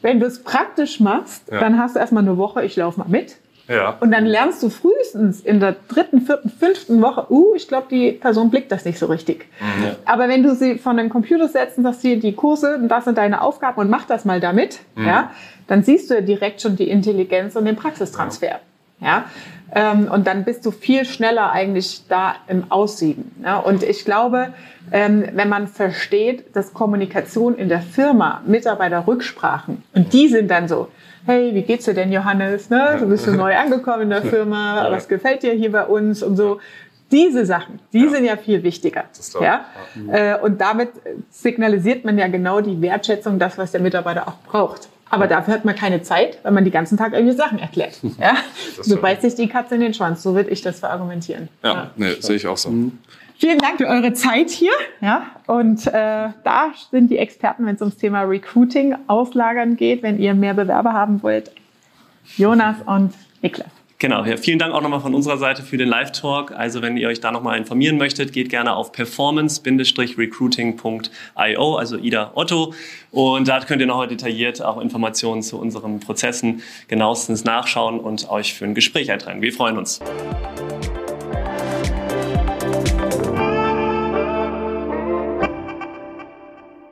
wenn 0.01 0.19
du 0.19 0.25
es 0.25 0.41
praktisch 0.41 0.99
machst, 0.99 1.51
ja. 1.51 1.59
dann 1.59 1.77
hast 1.77 1.95
du 1.95 1.99
erstmal 1.99 2.23
eine 2.23 2.37
Woche, 2.37 2.63
ich 2.63 2.75
laufe 2.75 2.99
mal 2.99 3.09
mit. 3.09 3.37
Ja. 3.67 3.97
Und 3.99 4.11
dann 4.11 4.25
lernst 4.25 4.61
du 4.61 4.69
frühestens 4.69 5.39
in 5.39 5.59
der 5.59 5.75
dritten, 5.87 6.21
vierten, 6.21 6.49
fünften 6.49 7.01
Woche, 7.01 7.31
uh, 7.31 7.55
ich 7.55 7.67
glaube, 7.67 7.87
die 7.89 8.11
Person 8.11 8.49
blickt 8.49 8.71
das 8.71 8.83
nicht 8.83 8.99
so 8.99 9.05
richtig. 9.05 9.45
Mhm. 9.59 9.95
Aber 10.05 10.27
wenn 10.27 10.43
du 10.43 10.53
sie 10.53 10.77
von 10.77 10.97
den 10.97 11.09
Computer 11.09 11.47
setzt 11.47 11.77
und 11.77 11.83
sagst, 11.83 12.01
hier 12.01 12.19
die 12.19 12.33
Kurse, 12.33 12.79
das 12.87 13.05
sind 13.05 13.17
deine 13.17 13.41
Aufgaben 13.41 13.79
und 13.79 13.89
mach 13.89 14.05
das 14.05 14.25
mal 14.25 14.41
damit, 14.41 14.79
mhm. 14.95 15.07
ja, 15.07 15.31
dann 15.67 15.83
siehst 15.83 16.09
du 16.09 16.15
ja 16.15 16.21
direkt 16.21 16.61
schon 16.61 16.75
die 16.75 16.89
Intelligenz 16.89 17.55
und 17.55 17.65
den 17.65 17.77
Praxistransfer. 17.77 18.59
Ja. 18.99 19.25
Ähm, 19.75 20.09
und 20.11 20.27
dann 20.27 20.43
bist 20.43 20.65
du 20.65 20.71
viel 20.71 21.05
schneller 21.05 21.51
eigentlich 21.51 22.03
da 22.07 22.35
im 22.47 22.71
Aussieben. 22.71 23.31
Ja? 23.43 23.57
Und 23.57 23.83
ich 23.83 24.05
glaube, 24.05 24.53
ähm, 24.91 25.25
wenn 25.33 25.49
man 25.49 25.67
versteht, 25.67 26.55
dass 26.55 26.73
Kommunikation 26.73 27.55
in 27.55 27.69
der 27.69 27.81
Firma, 27.81 28.41
Mitarbeiterrücksprachen, 28.45 29.83
und 29.93 30.13
die 30.13 30.27
sind 30.27 30.51
dann 30.51 30.67
so, 30.67 30.89
hey, 31.25 31.53
wie 31.53 31.61
geht's 31.61 31.85
dir 31.85 31.93
denn, 31.93 32.11
Johannes? 32.11 32.69
Ne? 32.69 32.97
Du 32.99 33.07
bist 33.07 33.25
so 33.25 33.31
neu 33.31 33.55
angekommen 33.55 34.03
in 34.03 34.09
der 34.09 34.21
Firma, 34.21 34.87
was 34.89 35.07
gefällt 35.07 35.43
dir 35.43 35.53
hier 35.53 35.71
bei 35.71 35.85
uns 35.85 36.23
und 36.23 36.35
so. 36.35 36.59
Diese 37.11 37.45
Sachen, 37.45 37.79
die 37.93 38.05
ja. 38.05 38.09
sind 38.09 38.25
ja 38.25 38.37
viel 38.37 38.63
wichtiger. 38.63 39.03
Ja? 39.39 39.65
ja. 40.07 40.35
Äh, 40.35 40.39
und 40.41 40.59
damit 40.59 40.89
signalisiert 41.29 42.05
man 42.05 42.17
ja 42.17 42.27
genau 42.27 42.59
die 42.59 42.81
Wertschätzung, 42.81 43.37
das, 43.37 43.57
was 43.57 43.71
der 43.71 43.81
Mitarbeiter 43.81 44.27
auch 44.27 44.37
braucht. 44.49 44.89
Aber 45.09 45.27
dafür 45.27 45.53
hat 45.53 45.63
man 45.63 45.75
keine 45.75 46.01
Zeit, 46.01 46.39
weil 46.41 46.53
man 46.53 46.65
die 46.65 46.71
ganzen 46.71 46.97
Tag 46.97 47.13
irgendwie 47.13 47.35
Sachen 47.35 47.59
erklärt. 47.59 47.99
Ja? 48.19 48.35
So 48.81 48.97
beißt 48.97 49.21
sich 49.21 49.35
die 49.35 49.47
Katze 49.47 49.75
in 49.75 49.81
den 49.81 49.93
Schwanz, 49.93 50.23
so 50.23 50.33
würde 50.33 50.49
ich 50.49 50.61
das 50.61 50.79
verargumentieren. 50.79 51.49
Ja, 51.63 51.73
ja. 51.73 51.91
Nee, 51.95 52.15
sehe 52.19 52.35
ich 52.35 52.47
auch 52.47 52.57
so. 52.57 52.71
Mhm. 52.71 52.97
Vielen 53.37 53.57
Dank 53.57 53.77
für 53.77 53.87
eure 53.87 54.13
Zeit 54.13 54.49
hier. 54.49 54.71
Ja, 55.01 55.27
und 55.47 55.87
äh, 55.87 55.91
da 55.91 56.71
sind 56.91 57.09
die 57.09 57.17
Experten, 57.17 57.65
wenn 57.65 57.75
es 57.75 57.81
ums 57.81 57.97
Thema 57.97 58.21
Recruiting, 58.21 58.95
Auslagern 59.07 59.75
geht, 59.75 60.03
wenn 60.03 60.19
ihr 60.19 60.33
mehr 60.33 60.53
Bewerber 60.53 60.93
haben 60.93 61.23
wollt. 61.23 61.51
Jonas 62.37 62.77
und 62.85 63.13
Niklas. 63.41 63.71
Genau, 64.03 64.23
ja, 64.25 64.35
vielen 64.35 64.59
Dank 64.59 64.73
auch 64.73 64.81
nochmal 64.81 64.99
von 64.99 65.15
unserer 65.15 65.37
Seite 65.37 65.63
für 65.63 65.77
den 65.77 65.87
Live-Talk. 65.87 66.51
Also 66.51 66.81
wenn 66.81 66.97
ihr 66.97 67.07
euch 67.07 67.21
da 67.21 67.31
nochmal 67.31 67.57
informieren 67.57 67.97
möchtet, 67.97 68.33
geht 68.33 68.49
gerne 68.49 68.75
auf 68.75 68.91
performance-recruiting.io, 68.91 71.75
also 71.77 71.97
Ida 71.97 72.31
Otto. 72.35 72.73
Und 73.11 73.47
da 73.47 73.61
könnt 73.61 73.79
ihr 73.79 73.87
noch 73.87 74.05
detailliert 74.05 74.61
auch 74.61 74.81
Informationen 74.81 75.41
zu 75.41 75.57
unseren 75.57 76.01
Prozessen 76.01 76.63
genauestens 76.89 77.45
nachschauen 77.45 77.97
und 77.97 78.29
euch 78.29 78.53
für 78.53 78.65
ein 78.65 78.75
Gespräch 78.75 79.09
eintragen. 79.09 79.41
Wir 79.41 79.53
freuen 79.53 79.77
uns. 79.77 80.01